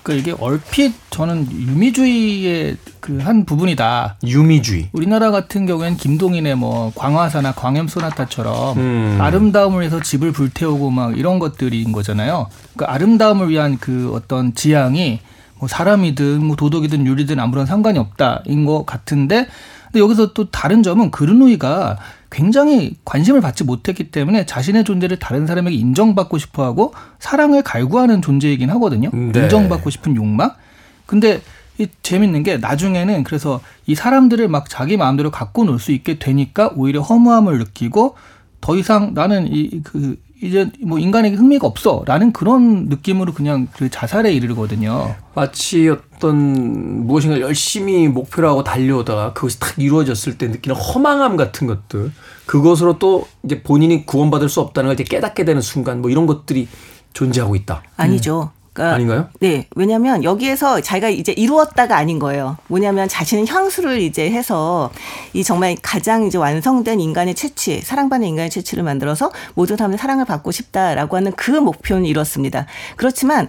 그 0.05 0.13
이게 0.13 0.35
얼핏 0.39 0.93
저는 1.09 1.51
유미주의의 1.51 2.77
그 2.99 3.17
한 3.25 3.43
부분이다. 3.45 4.17
유미주의. 4.23 4.89
우리나라 4.93 5.31
같은 5.31 5.65
경우에는 5.65 5.97
김동인의 5.97 6.55
뭐 6.55 6.91
광화사나 6.95 7.53
광염 7.53 7.87
소나타처럼 7.87 8.77
음. 8.77 9.17
아름다움을 9.19 9.81
위해서 9.81 9.99
집을 9.99 10.31
불태우고 10.31 10.91
막 10.91 11.17
이런 11.17 11.39
것들인 11.39 11.91
거잖아요. 11.91 12.47
그 12.77 12.85
아름다움을 12.85 13.49
위한 13.49 13.77
그 13.79 14.11
어떤 14.13 14.53
지향이 14.53 15.21
뭐 15.57 15.67
사람이든 15.67 16.45
뭐 16.45 16.55
도덕이든 16.55 17.07
윤리든 17.07 17.39
아무런 17.39 17.65
상관이 17.65 17.97
없다인 17.97 18.65
것 18.65 18.85
같은데 18.85 19.47
근데 19.85 19.99
여기서 19.99 20.33
또 20.33 20.51
다른 20.51 20.83
점은 20.83 21.09
그르누이가 21.09 21.97
굉장히 22.35 22.97
관심을 23.05 23.39
받지 23.39 23.63
못했기 23.63 24.11
때문에 24.11 24.45
자신의 24.45 24.83
존재를 24.83 25.17
다른 25.19 25.47
사람에게 25.47 25.73
인정받고 25.77 26.37
싶어하고 26.37 26.93
사랑을 27.17 27.61
갈구하는 27.63 28.21
존재이긴 28.21 28.69
하거든요. 28.71 29.09
네. 29.13 29.43
인정받고 29.43 29.89
싶은 29.89 30.17
욕망. 30.17 30.51
근데 31.05 31.41
이 31.77 31.87
재밌는 32.01 32.43
게 32.43 32.57
나중에는 32.57 33.23
그래서 33.23 33.61
이 33.87 33.95
사람들을 33.95 34.45
막 34.49 34.69
자기 34.69 34.97
마음대로 34.97 35.31
갖고 35.31 35.63
놀 35.63 35.79
수 35.79 35.93
있게 35.93 36.19
되니까 36.19 36.71
오히려 36.75 36.99
허무함을 36.99 37.57
느끼고 37.57 38.15
더 38.59 38.75
이상 38.75 39.13
나는 39.13 39.47
이 39.49 39.81
그 39.83 40.17
이제 40.41 40.69
뭐 40.81 40.99
인간에게 40.99 41.35
흥미가 41.35 41.65
없어라는 41.65 42.33
그런 42.33 42.85
느낌으로 42.85 43.33
그냥 43.33 43.67
그 43.75 43.89
자살에 43.89 44.33
이르거든요. 44.33 45.15
마치 45.33 45.87
어떤 45.89 47.05
무엇인가 47.07 47.39
열심히 47.39 48.07
목표로 48.07 48.49
하고 48.49 48.63
달려오다가 48.63 49.33
그것이 49.33 49.59
딱 49.59 49.77
이루어졌을 49.77 50.37
때 50.37 50.47
느끼는 50.47 50.75
허망함 50.75 51.37
같은 51.37 51.67
것들 51.67 52.11
그것으로 52.45 52.99
또 52.99 53.27
이제 53.43 53.63
본인이 53.63 54.05
구원받을 54.05 54.49
수 54.49 54.61
없다는 54.61 54.89
걸 54.89 54.93
이제 54.93 55.03
깨닫게 55.03 55.45
되는 55.45 55.61
순간 55.61 56.01
뭐 56.01 56.11
이런 56.11 56.27
것들이 56.27 56.67
존재하고 57.13 57.55
있다. 57.55 57.83
아니죠. 57.95 58.51
그러니까 58.75 58.95
아닌가요? 58.95 59.29
네. 59.39 59.67
왜냐하면 59.75 60.23
여기에서 60.23 60.81
자기가 60.81 61.09
이제 61.09 61.31
이루었다가 61.31 61.95
아닌 61.95 62.19
거예요. 62.19 62.57
뭐냐면 62.67 63.07
자신은 63.07 63.47
향수를 63.47 64.01
이제 64.01 64.29
해서 64.29 64.91
이 65.33 65.43
정말 65.43 65.77
가장 65.81 66.25
이제 66.25 66.37
완성된 66.37 66.99
인간의 66.99 67.35
채취, 67.35 67.81
사랑받는 67.81 68.27
인간의 68.27 68.49
채취를 68.49 68.83
만들어서 68.83 69.31
모든 69.53 69.77
사람들 69.77 69.97
사랑을 69.97 70.25
받고 70.25 70.51
싶다라고 70.51 71.15
하는 71.15 71.31
그 71.31 71.51
목표는 71.51 72.05
이뤘습니다. 72.05 72.65
그렇지만 72.97 73.47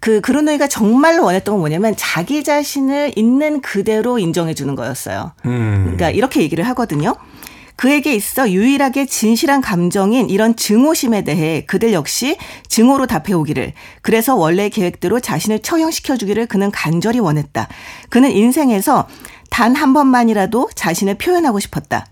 그 0.00 0.20
그루노이가 0.20 0.68
정말로 0.68 1.24
원했던 1.24 1.54
건 1.54 1.60
뭐냐면 1.60 1.94
자기 1.96 2.44
자신을 2.44 3.12
있는 3.16 3.62
그대로 3.62 4.18
인정해 4.18 4.52
주는 4.52 4.74
거였어요. 4.74 5.32
음. 5.46 5.80
그러니까 5.84 6.10
이렇게 6.10 6.42
얘기를 6.42 6.62
하거든요. 6.68 7.16
그에게 7.78 8.12
있어 8.12 8.50
유일하게 8.50 9.06
진실한 9.06 9.60
감정인 9.60 10.28
이런 10.30 10.56
증오심에 10.56 11.22
대해 11.22 11.64
그들 11.64 11.92
역시 11.92 12.36
증오로 12.66 13.06
답해오기를 13.06 13.72
그래서 14.02 14.34
원래 14.34 14.68
계획대로 14.68 15.20
자신을 15.20 15.60
처형시켜 15.60 16.16
주기를 16.16 16.46
그는 16.46 16.72
간절히 16.72 17.20
원했다. 17.20 17.68
그는 18.10 18.32
인생에서 18.32 19.06
단 19.50 19.76
한 19.76 19.92
번만이라도 19.94 20.70
자신을 20.74 21.14
표현하고 21.14 21.60
싶었다. 21.60 22.06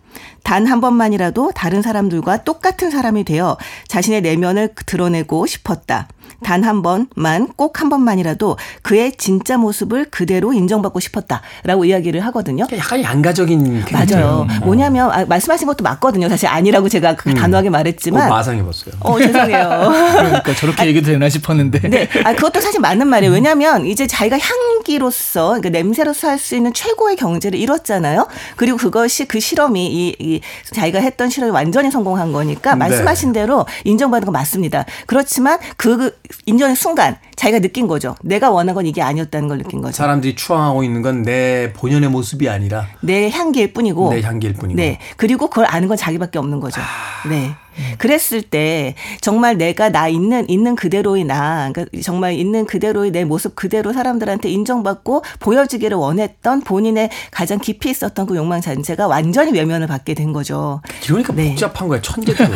단 0.44 0.66
한 0.68 0.80
번만이라도 0.80 1.50
다른 1.52 1.82
사람들과 1.82 2.44
똑같은 2.44 2.90
사람이 2.92 3.24
되어 3.24 3.58
자신의 3.88 4.22
내면을 4.22 4.72
드러내고 4.86 5.46
싶었다. 5.46 6.06
단 6.42 6.64
한 6.64 6.82
번만 6.82 7.48
꼭 7.56 7.80
한 7.80 7.88
번만이라도 7.90 8.56
그의 8.82 9.12
진짜 9.16 9.56
모습을 9.58 10.06
그대로 10.10 10.52
인정받고 10.52 10.98
싶었다라고 11.00 11.84
이야기를 11.84 12.24
하거든요. 12.26 12.66
약간 12.72 13.02
양가적인. 13.02 13.84
맞아요. 13.92 14.46
뭐냐면 14.64 15.10
아, 15.12 15.24
말씀하신 15.26 15.66
것도 15.66 15.84
맞거든요. 15.84 16.28
사실 16.28 16.48
아니라고 16.48 16.88
제가 16.88 17.16
그 17.16 17.34
단호하게 17.34 17.68
어, 17.68 17.70
말했지만 17.72 18.28
마상해봤어요. 18.30 18.94
어 19.00 19.18
죄송해요. 19.18 19.92
그러니까 20.16 20.54
저렇게 20.54 20.86
얘기도 20.86 21.06
되나 21.12 21.28
싶었는데. 21.28 21.80
네, 21.88 22.08
아 22.24 22.34
그것도 22.34 22.60
사실 22.60 22.80
맞는 22.80 23.06
말이에요. 23.08 23.32
왜냐하면 23.32 23.84
이제 23.86 24.06
자기가 24.06 24.38
향기로서 24.38 25.48
그러니까 25.48 25.70
냄새로서 25.70 26.28
할 26.28 26.36
수 26.38 26.54
있는 26.54 26.72
최고의 26.74 27.16
경제를 27.16 27.58
이뤘잖아요. 27.58 28.28
그리고 28.56 28.76
그것이 28.76 29.24
그 29.26 29.40
실험이 29.40 29.86
이, 29.86 30.16
이 30.20 30.40
자기가 30.72 31.00
했던 31.00 31.30
실험이 31.30 31.50
완전히 31.50 31.90
성공한 31.90 32.30
거니까 32.30 32.72
네. 32.72 32.76
말씀하신 32.76 33.32
대로 33.32 33.66
인정받는 33.84 34.26
건 34.26 34.32
맞습니다. 34.34 34.84
그렇지만 35.06 35.58
그 35.78 36.14
인정의 36.44 36.76
순간 36.76 37.16
자기가 37.34 37.58
느낀 37.60 37.86
거죠. 37.86 38.14
내가 38.22 38.50
원한 38.50 38.74
건 38.74 38.86
이게 38.86 39.02
아니었다는 39.02 39.48
걸 39.48 39.58
느낀 39.58 39.80
거죠. 39.82 39.96
사람들이 39.96 40.36
추앙하고 40.36 40.84
있는 40.84 41.02
건 41.02 41.16
내 41.22 41.72
본연의 41.72 42.10
모습이 42.10 42.48
아니라 42.48 42.86
내 43.00 43.30
향기일 43.30 43.72
뿐이고 43.72 44.10
내 44.12 44.20
향기일 44.20 44.52
뿐이고. 44.54 44.76
네. 44.76 44.98
그리고 45.16 45.48
그걸 45.48 45.66
아는 45.68 45.88
건 45.88 45.96
자기밖에 45.96 46.38
없는 46.38 46.60
거죠. 46.60 46.80
네. 47.28 47.52
그랬을 47.98 48.40
때 48.42 48.94
정말 49.20 49.58
내가 49.58 49.90
나 49.90 50.08
있는 50.08 50.48
있는 50.48 50.76
그대로의 50.76 51.24
나, 51.24 51.70
그러니까 51.72 51.98
정말 52.02 52.32
있는 52.34 52.64
그대로의 52.64 53.10
내 53.10 53.24
모습 53.24 53.54
그대로 53.54 53.92
사람들한테 53.92 54.48
인정받고 54.48 55.22
보여지기를 55.40 55.96
원했던 55.96 56.60
본인의 56.62 57.10
가장 57.30 57.58
깊이 57.58 57.90
있었던 57.90 58.26
그 58.26 58.36
욕망 58.36 58.60
자체가 58.60 59.06
완전히 59.08 59.52
외면을 59.52 59.86
받게 59.86 60.14
된 60.14 60.32
거죠. 60.32 60.80
이러니까 61.04 61.34
네. 61.34 61.50
복잡한 61.50 61.88
거야 61.88 62.00
천재들. 62.00 62.50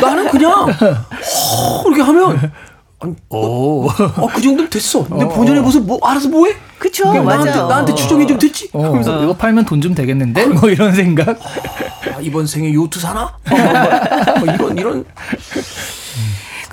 나는 0.00 0.28
그냥 0.30 0.52
어, 0.70 1.82
이렇게 1.86 2.02
하면 2.02 2.52
아니, 2.98 3.14
오. 3.28 3.88
어, 3.88 4.26
그 4.34 4.40
정도면 4.40 4.70
됐어. 4.70 5.06
내 5.18 5.28
본연의 5.28 5.60
모습 5.62 5.84
뭐 5.84 5.98
알아서 6.02 6.28
뭐해? 6.28 6.54
그쵸, 6.78 7.04
그냥 7.10 7.24
나한테 7.26 7.50
맞아요. 7.50 7.68
나한테 7.68 7.94
추정해 7.94 8.26
좀 8.26 8.38
됐지. 8.38 8.70
어, 8.72 8.84
하면서 8.84 9.22
이거 9.22 9.34
팔면 9.34 9.64
돈 9.66 9.80
좀 9.82 9.94
되겠는데? 9.94 10.46
뭐 10.46 10.68
이런 10.70 10.94
생각. 10.94 11.38
아, 12.14 12.20
이번 12.20 12.46
생에 12.46 12.72
요트 12.72 12.98
사나? 12.98 13.24
어, 13.50 14.38
뭐 14.38 14.54
이런 14.54 14.78
이런 14.78 15.04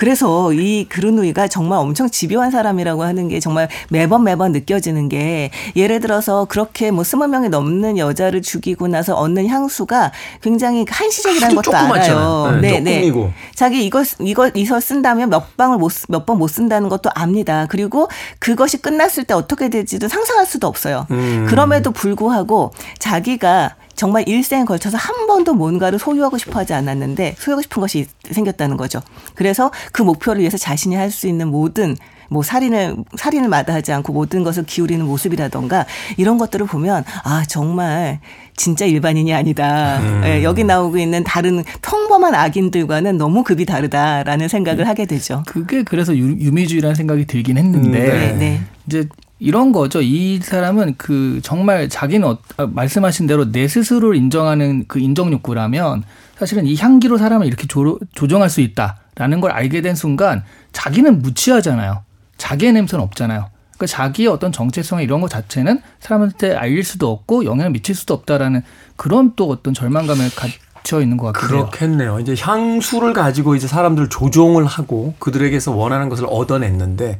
그래서 0.03 0.51
이 0.51 0.85
그르누이가 0.89 1.47
정말 1.47 1.79
엄청 1.79 2.09
집요한 2.09 2.51
사람이라고 2.51 3.03
하는 3.03 3.29
게 3.29 3.39
정말 3.39 3.69
매번 3.89 4.25
매번 4.25 4.51
느껴지는 4.51 5.07
게 5.07 5.49
예를 5.77 6.01
들어서 6.01 6.43
그렇게 6.43 6.91
뭐 6.91 7.05
스무 7.05 7.25
명이 7.25 7.47
넘는 7.47 7.97
여자를 7.97 8.41
죽이고 8.41 8.89
나서 8.89 9.15
얻는 9.15 9.47
향수가 9.47 10.11
굉장히 10.41 10.85
한시적이라는 10.89 11.55
것도 11.55 11.73
알아요. 11.73 11.87
조그맣잖아요. 11.87 12.59
네, 12.59 12.83
조금이고. 12.83 13.31
자기 13.55 13.85
이거 13.85 14.03
이거 14.19 14.51
이서 14.55 14.81
쓴다면 14.81 15.29
몇 15.29 15.55
방을 15.55 15.77
못몇 15.77 16.25
번 16.25 16.33
못 16.37 16.49
쓴다는 16.49 16.89
것도 16.89 17.09
압니다. 17.15 17.67
그리고 17.69 18.09
그것이 18.39 18.81
끝났을 18.81 19.23
때 19.23 19.33
어떻게 19.33 19.69
될지도 19.69 20.09
상상할 20.09 20.45
수도 20.45 20.67
없어요. 20.67 21.07
음. 21.11 21.45
그럼에도 21.47 21.91
불구하고 21.91 22.73
자기가 22.99 23.75
정말 23.95 24.27
일생에 24.27 24.65
걸쳐서 24.65 24.97
한 24.97 25.27
번도 25.27 25.53
뭔가를 25.53 25.99
소유하고 25.99 26.37
싶어 26.37 26.59
하지 26.59 26.73
않았는데 26.73 27.35
소유하고 27.37 27.61
싶은 27.61 27.81
것이 27.81 28.07
생겼다는 28.29 28.77
거죠. 28.77 29.01
그래서 29.35 29.71
그 29.91 30.01
목표를 30.01 30.41
위해서 30.41 30.57
자신이 30.57 30.95
할 30.95 31.13
수 31.13 31.27
있는 31.27 31.49
모든 31.49 31.95
뭐 32.29 32.41
살인을 32.41 32.95
살인을 33.15 33.47
마다하지 33.47 33.91
않고 33.93 34.11
모든 34.13 34.43
것을 34.43 34.65
기울이는 34.65 35.05
모습이라던가 35.05 35.85
이런 36.17 36.39
것들을 36.39 36.65
보면 36.65 37.03
아 37.23 37.43
정말 37.47 38.19
진짜 38.55 38.85
일반인이 38.85 39.31
아니다. 39.33 40.01
예, 40.25 40.43
여기 40.43 40.63
나오고 40.63 40.97
있는 40.97 41.23
다른 41.23 41.63
평범한 41.83 42.33
악인들과는 42.33 43.17
너무 43.17 43.43
급이 43.43 43.65
다르다라는 43.65 44.47
생각을 44.47 44.87
하게 44.87 45.05
되죠. 45.05 45.43
그게 45.45 45.83
그래서 45.83 46.17
유, 46.17 46.31
유미주의라는 46.31 46.95
생각이 46.95 47.25
들긴 47.25 47.57
했는데 47.57 47.99
네. 47.99 48.33
네. 48.33 48.61
이제 48.87 49.07
이런 49.43 49.73
거죠. 49.73 50.01
이 50.01 50.39
사람은 50.41 50.95
그 50.97 51.41
정말 51.43 51.89
자기는 51.89 52.25
어, 52.25 52.37
아, 52.55 52.65
말씀하신 52.65 53.27
대로 53.27 53.51
내 53.51 53.67
스스로를 53.67 54.15
인정하는 54.15 54.85
그 54.87 54.99
인정 54.99 55.33
욕구라면 55.33 56.03
사실은 56.37 56.65
이 56.65 56.77
향기로 56.77 57.17
사람을 57.17 57.45
이렇게 57.45 57.67
조, 57.67 57.99
조정할 58.15 58.49
수 58.49 58.61
있다라는 58.61 59.41
걸 59.41 59.51
알게 59.51 59.81
된 59.81 59.95
순간 59.95 60.43
자기는 60.71 61.21
무치하잖아요. 61.21 62.03
자기의 62.37 62.71
냄새는 62.71 63.03
없잖아요. 63.03 63.49
그러니까 63.77 63.85
자기의 63.85 64.29
어떤 64.29 64.53
정체성 64.53 65.01
이런 65.01 65.19
것 65.19 65.29
자체는 65.29 65.81
사람한테 65.99 66.55
알릴 66.55 66.85
수도 66.85 67.11
없고 67.11 67.43
영향을 67.43 67.71
미칠 67.71 67.95
수도 67.95 68.13
없다라는 68.13 68.61
그런 68.95 69.33
또 69.35 69.49
어떤 69.49 69.73
절망감을 69.73 70.29
갖춰 70.35 71.01
있는 71.01 71.17
것 71.17 71.25
해요. 71.25 71.33
그렇겠네요. 71.33 72.21
이제 72.21 72.33
향수를 72.39 73.11
가지고 73.11 73.55
이제 73.55 73.67
사람들 73.67 74.07
조종을 74.07 74.65
하고 74.65 75.15
그들에게서 75.19 75.73
원하는 75.73 76.07
것을 76.07 76.27
얻어냈는데 76.29 77.19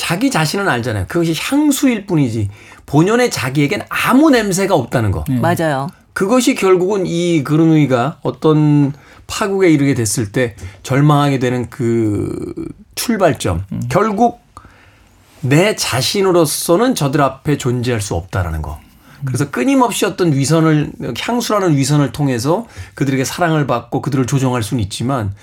자기 0.00 0.30
자신은 0.30 0.66
알잖아요. 0.66 1.04
그것이 1.08 1.34
향수일 1.38 2.06
뿐이지 2.06 2.48
본연의 2.86 3.30
자기에겐 3.30 3.82
아무 3.90 4.30
냄새가 4.30 4.74
없다는 4.74 5.10
거. 5.10 5.26
맞아요. 5.28 5.88
그것이 6.14 6.54
결국은 6.54 7.06
이 7.06 7.44
그르누이가 7.44 8.16
어떤 8.22 8.94
파국에 9.26 9.68
이르게 9.68 9.92
됐을 9.92 10.32
때 10.32 10.56
절망하게 10.82 11.38
되는 11.38 11.68
그 11.68 12.54
출발점. 12.94 13.66
결국 13.90 14.40
내 15.42 15.76
자신으로서는 15.76 16.94
저들 16.94 17.20
앞에 17.20 17.58
존재할 17.58 18.00
수 18.00 18.14
없다라는 18.14 18.62
거. 18.62 18.80
그래서 19.26 19.50
끊임없이 19.50 20.06
어떤 20.06 20.32
위선을 20.32 20.92
향수라는 21.18 21.76
위선을 21.76 22.12
통해서 22.12 22.66
그들에게 22.94 23.24
사랑을 23.24 23.66
받고 23.66 24.00
그들을 24.00 24.26
조종할 24.26 24.62
수는 24.62 24.82
있지만 24.84 25.34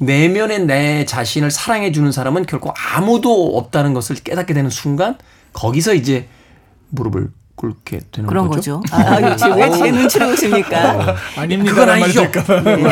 내면의 0.00 0.66
내 0.66 1.04
자신을 1.04 1.50
사랑해 1.50 1.92
주는 1.92 2.10
사람은 2.10 2.46
결코 2.46 2.72
아무도 2.76 3.56
없다는 3.56 3.94
것을 3.94 4.16
깨닫게 4.16 4.54
되는 4.54 4.70
순간 4.70 5.18
거기서 5.52 5.94
이제 5.94 6.28
무릎을 6.90 7.30
그렇게 7.56 8.00
되는 8.10 8.28
그런 8.28 8.48
거죠? 8.48 8.80
거죠. 8.80 8.94
아, 8.94 9.16
아, 9.16 9.54
왜제 9.54 9.90
눈치를 9.92 10.26
보십니까? 10.28 11.14
아닙니다. 11.36 11.72
그건 11.72 11.88
아니죠. 11.90 12.22
말 12.22 12.30
될까 12.32 12.44
봐. 12.44 12.62
그건 12.62 12.82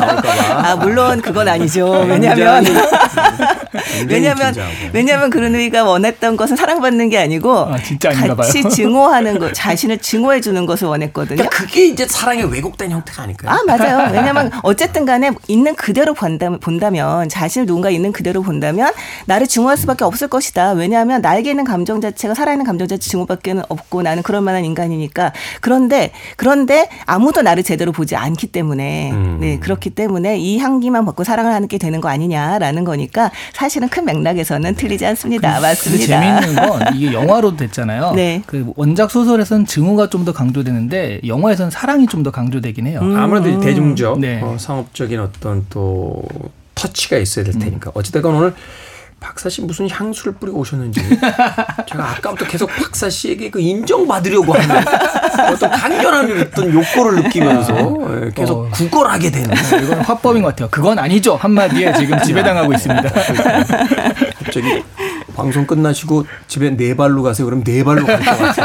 나올까봐. 0.00 0.68
아, 0.68 0.76
물론 0.76 1.22
그건 1.22 1.48
아니죠. 1.48 1.90
왜냐면, 2.06 2.64
왜냐면. 4.08 4.54
왜냐면 4.92 5.30
그른우이가 5.30 5.84
원했던 5.84 6.36
것은 6.36 6.56
사랑받는 6.56 7.08
게 7.08 7.18
아니고, 7.18 7.58
아, 7.58 7.78
진짜 7.78 8.10
아닌가 8.10 8.34
봐요. 8.34 8.46
같이 8.46 8.62
증오하는 8.68 9.38
것, 9.38 9.54
자신을 9.54 9.98
증오해 9.98 10.42
주는 10.42 10.66
것을 10.66 10.88
원했거든요. 10.88 11.36
그러니까 11.36 11.56
그게 11.56 11.86
이제 11.86 12.06
사랑의 12.06 12.44
왜곡된 12.44 12.90
형태가 12.90 13.22
아닐까요? 13.22 13.50
아, 13.50 13.60
맞아요. 13.66 14.12
왜냐면 14.12 14.50
어쨌든 14.62 15.06
간에 15.06 15.30
있는 15.48 15.74
그대로 15.74 16.12
본다면, 16.12 16.60
본다면, 16.60 17.30
자신을 17.30 17.66
누군가 17.66 17.88
있는 17.88 18.12
그대로 18.12 18.42
본다면 18.42 18.92
나를 19.24 19.46
증오할 19.46 19.78
수밖에 19.78 20.04
없을 20.04 20.28
것이다. 20.28 20.72
왜냐하면 20.72 21.22
나에게 21.22 21.50
있는 21.50 21.64
감정 21.64 22.00
자체가 22.02 22.34
살아있는 22.34 22.66
감정 22.66 22.86
자체 22.86 23.08
증오밖에 23.08 23.54
없고 23.68 24.01
나는 24.02 24.22
그럴 24.22 24.40
만한 24.40 24.64
인간이니까. 24.64 25.32
그런데, 25.60 26.12
그런데 26.36 26.88
아무도 27.06 27.42
나를 27.42 27.62
제대로 27.62 27.92
보지 27.92 28.16
않기 28.16 28.48
때문에, 28.48 29.12
음. 29.12 29.38
네, 29.40 29.58
그렇기 29.58 29.90
때문에 29.90 30.38
이 30.38 30.58
향기만 30.58 31.04
받고 31.04 31.24
사랑을 31.24 31.52
하게 31.52 31.78
되는 31.78 32.00
거 32.00 32.08
아니냐라는 32.08 32.84
거니까 32.84 33.30
사실은 33.52 33.88
큰 33.88 34.04
맥락에서는 34.04 34.74
틀리지 34.74 35.04
않습니다. 35.06 35.52
근데 35.52 35.60
맞습니다. 35.68 36.06
재밌는 36.06 36.68
건 36.68 36.96
이게 36.96 37.12
영화로도 37.12 37.56
됐잖아요. 37.58 38.12
네. 38.16 38.42
그 38.46 38.72
원작 38.76 39.10
소설에서는 39.10 39.66
증오가 39.66 40.08
좀 40.08 40.22
더 40.22 40.32
강조되는데 40.32 41.20
영화에서는 41.26 41.70
사랑이 41.72 42.06
좀 42.06 42.22
더 42.22 42.30
강조되긴 42.30 42.86
해요. 42.86 43.00
음. 43.02 43.16
아무래도 43.16 43.48
이 43.48 43.58
대중적 43.58 44.20
네. 44.20 44.40
어, 44.40 44.56
상업적인 44.56 45.18
어떤 45.18 45.66
또 45.68 46.22
터치가 46.76 47.16
있어야 47.18 47.44
될 47.44 47.58
테니까 47.58 47.90
어찌됐건 47.94 48.32
오늘 48.34 48.54
박사 49.22 49.48
씨 49.48 49.62
무슨 49.62 49.88
향수를 49.88 50.34
뿌리고 50.34 50.58
오셨는지 50.58 51.00
제가 51.88 52.10
아까부터 52.10 52.46
계속 52.46 52.68
박사 52.68 53.08
씨에게 53.08 53.50
그 53.50 53.60
인정받으려고 53.60 54.52
하는 54.52 54.84
어떤 55.52 55.70
강렬한 55.70 56.40
어떤 56.42 56.72
욕구를 56.74 57.22
느끼면서 57.22 57.74
예, 58.26 58.30
계속 58.34 58.66
어. 58.66 58.70
구걸하게 58.72 59.30
되는 59.30 59.54
이건 59.82 60.00
화법인 60.00 60.42
것 60.42 60.48
같아요. 60.48 60.68
그건 60.70 60.98
아니죠 60.98 61.36
한마디에 61.36 61.92
지금 61.94 62.20
지배당하고 62.22 62.72
있습니다. 62.72 63.08
갑자기 64.44 64.82
방송 65.34 65.66
끝나시고 65.66 66.26
집에 66.48 66.70
네 66.76 66.94
발로 66.96 67.22
가세요. 67.22 67.46
그럼 67.46 67.62
네 67.64 67.82
발로 67.84 68.04
갈 68.04 68.18
것 68.22 68.38
같은 68.38 68.64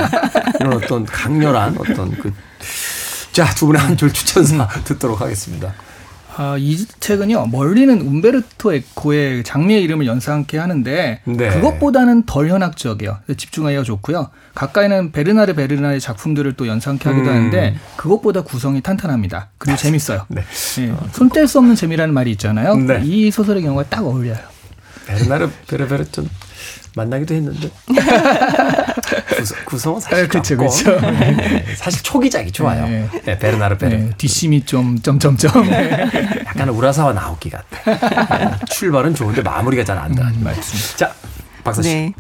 이런 0.60 0.74
어떤 0.74 1.06
강렬한 1.06 1.76
어떤 1.80 2.12
그 2.18 2.34
자, 3.32 3.46
두 3.54 3.68
분의 3.68 3.80
한줄 3.82 4.12
추천사 4.12 4.68
듣도록 4.84 5.22
하겠습니다. 5.22 5.72
아, 6.40 6.56
이 6.60 6.78
책은요 7.00 7.48
멀리는 7.48 8.00
움베르토 8.00 8.72
에코의 8.74 9.44
장미의 9.44 9.82
이름을 9.84 10.06
연상케 10.06 10.60
하는데 10.60 11.20
네. 11.24 11.50
그것보다는 11.50 12.28
덜 12.28 12.50
현학적이에요. 12.50 13.18
집중하기가 13.36 13.82
좋고요. 13.82 14.30
가까이는 14.54 15.12
베르나르 15.12 15.56
베르베르의 15.56 16.00
작품들을 16.00 16.54
또 16.54 16.68
연상케 16.68 17.10
하기도 17.10 17.30
음. 17.30 17.36
하는데 17.36 17.76
그것보다 17.96 18.42
구성이 18.42 18.82
탄탄합니다. 18.82 19.50
그리고 19.58 19.78
재밌어요. 19.78 20.26
네. 20.28 20.42
예, 20.80 20.94
손뗄 21.12 21.48
수 21.48 21.58
없는 21.58 21.74
재미라는 21.76 22.14
말이 22.14 22.30
있잖아요. 22.32 22.76
네. 22.76 23.02
이 23.04 23.32
소설의 23.32 23.64
경우가 23.64 23.86
딱 23.90 24.06
어울려요. 24.06 24.38
베르나르 25.08 25.50
베르베르 25.68 26.06
좀 26.12 26.30
만나기도 26.96 27.34
했는데 27.34 27.72
구성, 29.38 29.58
구성은 29.66 30.00
사실 30.02 30.26
아, 30.26 30.28
그쵸. 30.28 31.00
네, 31.02 31.66
사실 31.78 32.04
초기작이 32.04 32.52
좋아요. 32.52 32.88
네. 32.88 33.08
네, 33.26 33.38
베르나르 33.40 33.78
베르 33.78 33.96
네, 33.96 34.10
뒷심이 34.18 34.66
좀 34.66 35.00
점점점. 35.02 35.70
약간 36.46 36.70
우라사와 36.70 37.14
나오키 37.14 37.50
같아. 37.50 38.60
출발은 38.66 39.16
좋은데 39.16 39.42
마무리가 39.42 39.84
잘안 39.84 40.14
돼. 40.14 40.22
음, 40.24 40.42
맞습니다. 40.44 40.98
자, 40.98 41.14
박사 41.64 41.82
씨. 41.82 42.14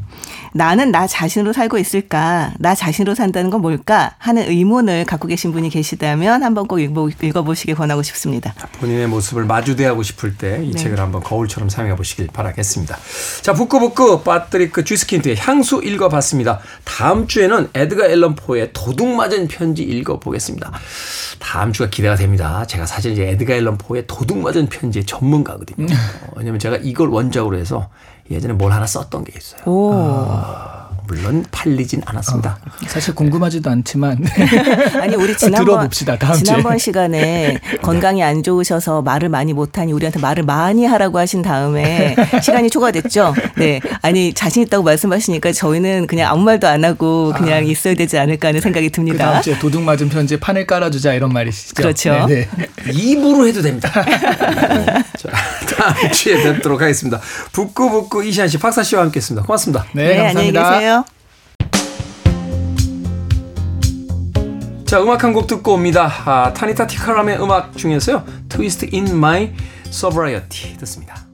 네. 0.58 0.64
나는 0.64 0.91
나 0.91 1.05
자신으로 1.05 1.53
살고 1.53 1.78
있을까? 1.78 2.53
나 2.58 2.74
자신으로 2.74 3.14
산다는 3.14 3.51
건 3.51 3.62
뭘까? 3.62 4.16
하는 4.18 4.49
의문을 4.49 5.05
갖고 5.05 5.28
계신 5.28 5.51
분이 5.51 5.70
계시다면 5.70 6.43
한번 6.43 6.68
꼭 6.68 6.80
읽어, 6.80 7.10
읽어 7.22 7.43
보시길 7.43 7.76
권하고 7.76 8.01
싶습니다. 8.01 8.55
본인의 8.80 9.08
모습을 9.08 9.45
마주대하고 9.45 10.01
싶을 10.01 10.36
때이 10.36 10.72
네. 10.72 10.78
책을 10.78 10.99
한번 10.99 11.22
거울처럼 11.22 11.70
사용해 11.70 11.95
보시길 11.95 12.28
바라겠습니다. 12.34 12.97
자, 13.41 13.53
북끄북끄 13.53 14.24
파트리크 14.24 14.84
쥐스킨트의 14.84 15.38
향수 15.38 15.82
읽어봤습니다. 15.84 16.60
다음 16.84 17.28
주에는 17.28 17.70
에드가 17.76 18.08
앨런 18.08 18.36
포의 18.36 18.72
도둑 18.74 19.08
맞은 19.08 19.47
편지 19.47 19.84
읽어보겠습니다. 19.84 20.72
다음 21.39 21.72
주가 21.72 21.89
기대가 21.89 22.16
됩니다. 22.16 22.66
제가 22.66 22.86
사실 22.88 23.12
이제 23.12 23.30
에드가 23.30 23.53
앨런 23.53 23.78
포의 23.78 24.05
도둑 24.08 24.39
맞은 24.39 24.68
편지의 24.68 25.05
전문가거든요. 25.05 25.86
어, 25.86 26.34
왜냐면 26.36 26.60
제가 26.60 26.78
이걸 26.82 27.10
원작으로 27.10 27.58
해서 27.58 27.89
예전에 28.30 28.53
뭘 28.53 28.71
하나 28.71 28.86
썼던 28.86 29.23
게 29.23 29.34
있어요. 29.38 29.61
오. 29.65 30.76
물론 31.08 31.45
팔리진 31.51 32.01
않았습니다. 32.05 32.58
사실 32.88 33.16
궁금하지도 33.16 33.70
않지만 33.70 34.24
아니 35.01 35.16
우리 35.16 35.36
지난번 35.38 35.66
들어봅시다, 35.66 36.18
다음 36.18 36.34
주에. 36.36 36.43
지난번 36.43 36.78
시간에 36.78 37.60
건강이 37.82 38.24
안 38.24 38.43
좋으셔서 38.43 39.01
말을 39.01 39.30
많이 39.30 39.53
못하니 39.53 39.93
우리한테 39.93 40.20
말을 40.20 40.43
많이 40.43 40.86
하라고 40.86 41.20
하신 41.20 41.41
다음에 41.41 42.16
시간이 42.43 42.70
초과됐죠. 42.70 43.34
네, 43.58 43.80
아니 44.01 44.34
자신 44.34 44.64
있다고 44.64 44.84
말씀하시니까 44.84 45.51
저희는 45.53 46.08
그냥 46.08 46.32
아무 46.32 46.43
말도 46.43 46.68
안 46.68 46.84
하고 46.84 47.34
그냥 47.36 47.66
있어야 47.66 47.93
되지 47.95 48.18
않을까 48.18 48.49
하는 48.49 48.62
생각이 48.62 48.88
그 48.89 48.91
듭니다. 48.93 49.32
다음 49.32 49.41
주에 49.41 49.58
도둑 49.60 49.82
맞은 49.84 50.10
편지에 50.10 50.39
판을 50.39 50.68
깔아주자 50.68 51.14
이런 51.14 51.32
말이시죠. 51.34 51.74
그렇죠. 51.76 52.26
네, 52.28 52.47
네. 52.58 52.68
입으로 52.91 53.47
해도 53.47 53.62
됩니다. 53.62 53.89
자, 53.91 55.30
다음 55.78 56.12
주에 56.12 56.41
뵙도록 56.43 56.82
하겠습니다. 56.82 57.20
북구북구 57.51 58.24
이시안 58.26 58.47
씨, 58.47 58.58
박사 58.58 58.84
씨와 58.84 59.03
함께했습니다. 59.03 59.45
고맙습니다. 59.45 59.86
네, 59.93 60.28
안녕히 60.28 60.51
감사합니다. 60.51 60.80
계세요. 60.80 60.97
자, 64.88 65.01
음악 65.01 65.23
한 65.23 65.33
곡 65.33 65.47
듣고 65.47 65.73
옵니다. 65.73 66.09
아, 66.25 66.53
타니타 66.53 66.88
티카람의 66.88 67.41
음악 67.41 67.75
중에서요. 67.77 68.23
Twist 68.47 68.89
in 68.93 69.07
My 69.09 69.51
Sobriety 69.88 70.77
듣습니다. 70.77 71.27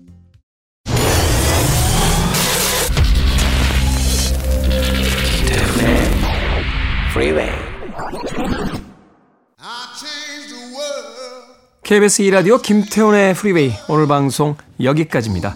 KBS 11.84 12.24
2라디오 12.24 12.62
김태훈의 12.62 13.34
프리웨이 13.34 13.74
오늘 13.88 14.08
방송 14.08 14.56
여기까지입니다. 14.82 15.56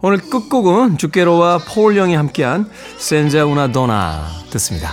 오늘 0.00 0.18
끝곡은 0.18 0.98
주께로와 0.98 1.58
폴 1.74 1.94
영이 1.94 2.14
함께한 2.14 2.70
센자 2.98 3.44
우나 3.46 3.72
도나 3.72 4.28
듣습니다. 4.50 4.92